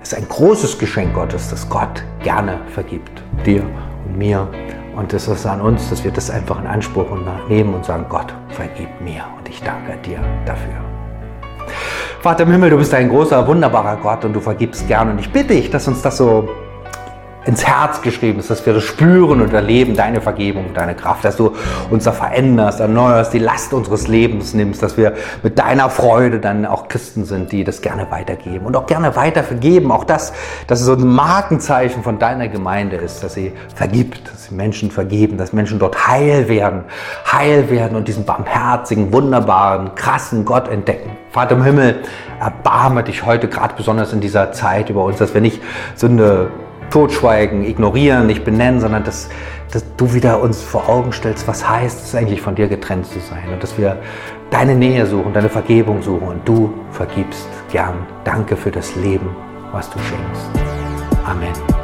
ist 0.02 0.12
ein 0.12 0.28
großes 0.28 0.76
Geschenk 0.76 1.14
Gottes, 1.14 1.50
das 1.50 1.68
Gott 1.68 2.02
gerne 2.20 2.58
vergibt. 2.74 3.22
Dir 3.46 3.62
und 4.06 4.18
mir. 4.18 4.48
Und 4.96 5.12
es 5.12 5.28
ist 5.28 5.46
an 5.46 5.60
uns, 5.60 5.88
dass 5.88 6.02
wir 6.02 6.10
das 6.10 6.30
einfach 6.30 6.58
in 6.60 6.66
Anspruch 6.66 7.06
nehmen 7.48 7.72
und 7.72 7.84
sagen, 7.84 8.06
Gott, 8.08 8.34
vergib 8.48 8.88
mir 9.00 9.22
und 9.38 9.48
ich 9.48 9.62
danke 9.62 9.96
dir 10.04 10.18
dafür. 10.44 10.74
Vater 12.20 12.42
im 12.42 12.50
Himmel, 12.50 12.70
du 12.70 12.76
bist 12.76 12.92
ein 12.92 13.08
großer, 13.08 13.46
wunderbarer 13.46 13.98
Gott 13.98 14.24
und 14.24 14.32
du 14.32 14.40
vergibst 14.40 14.88
gern. 14.88 15.10
Und 15.12 15.20
ich 15.20 15.30
bitte 15.30 15.54
dich, 15.54 15.70
dass 15.70 15.86
uns 15.86 16.02
das 16.02 16.16
so 16.16 16.48
ins 17.46 17.66
Herz 17.66 18.02
geschrieben 18.02 18.38
ist, 18.38 18.50
dass 18.50 18.64
wir 18.66 18.74
das 18.74 18.84
spüren 18.84 19.40
und 19.40 19.52
erleben, 19.52 19.96
deine 19.96 20.20
Vergebung, 20.20 20.74
deine 20.74 20.94
Kraft, 20.94 21.24
dass 21.24 21.36
du 21.36 21.54
uns 21.88 22.04
da 22.04 22.12
veränderst, 22.12 22.80
erneuerst, 22.80 23.32
die 23.32 23.38
Last 23.38 23.72
unseres 23.72 24.08
Lebens 24.08 24.52
nimmst, 24.52 24.82
dass 24.82 24.96
wir 24.96 25.14
mit 25.42 25.58
deiner 25.58 25.88
Freude 25.88 26.38
dann 26.38 26.66
auch 26.66 26.88
Christen 26.88 27.24
sind, 27.24 27.50
die 27.52 27.64
das 27.64 27.80
gerne 27.80 28.10
weitergeben 28.10 28.66
und 28.66 28.76
auch 28.76 28.86
gerne 28.86 29.16
weiter 29.16 29.42
vergeben. 29.42 29.90
Auch 29.90 30.04
das, 30.04 30.32
dass 30.66 30.80
es 30.80 30.86
so 30.86 30.92
ein 30.92 31.06
Markenzeichen 31.06 32.02
von 32.02 32.18
deiner 32.18 32.48
Gemeinde 32.48 32.96
ist, 32.96 33.22
dass 33.24 33.34
sie 33.34 33.52
vergibt, 33.74 34.30
dass 34.30 34.44
sie 34.44 34.54
Menschen 34.54 34.90
vergeben, 34.90 35.38
dass 35.38 35.52
Menschen 35.52 35.78
dort 35.78 36.08
heil 36.08 36.48
werden, 36.48 36.84
heil 37.30 37.70
werden 37.70 37.96
und 37.96 38.06
diesen 38.06 38.24
barmherzigen, 38.24 39.12
wunderbaren, 39.12 39.94
krassen 39.94 40.44
Gott 40.44 40.68
entdecken. 40.68 41.16
Vater 41.30 41.54
im 41.54 41.64
Himmel, 41.64 42.02
erbarme 42.38 43.02
dich 43.02 43.24
heute 43.24 43.48
gerade 43.48 43.74
besonders 43.76 44.12
in 44.12 44.20
dieser 44.20 44.52
Zeit 44.52 44.90
über 44.90 45.04
uns, 45.04 45.18
dass 45.18 45.32
wir 45.32 45.40
nicht 45.40 45.62
so 45.94 46.06
eine 46.06 46.48
totschweigen, 46.90 47.64
ignorieren, 47.64 48.26
nicht 48.26 48.44
benennen, 48.44 48.80
sondern 48.80 49.04
dass, 49.04 49.28
dass 49.72 49.84
du 49.96 50.12
wieder 50.12 50.40
uns 50.40 50.62
vor 50.62 50.88
Augen 50.88 51.12
stellst, 51.12 51.46
was 51.48 51.68
heißt 51.68 52.04
es 52.04 52.14
eigentlich 52.14 52.40
von 52.40 52.54
dir 52.54 52.68
getrennt 52.68 53.06
zu 53.06 53.20
sein 53.20 53.48
und 53.52 53.62
dass 53.62 53.78
wir 53.78 53.98
deine 54.50 54.74
Nähe 54.74 55.06
suchen, 55.06 55.32
deine 55.32 55.48
Vergebung 55.48 56.02
suchen 56.02 56.28
und 56.28 56.48
du 56.48 56.72
vergibst 56.90 57.48
gern. 57.72 58.06
Danke 58.24 58.56
für 58.56 58.70
das 58.70 58.94
Leben, 58.96 59.34
was 59.72 59.88
du 59.90 59.98
schenkst. 59.98 60.50
Amen. 61.24 61.79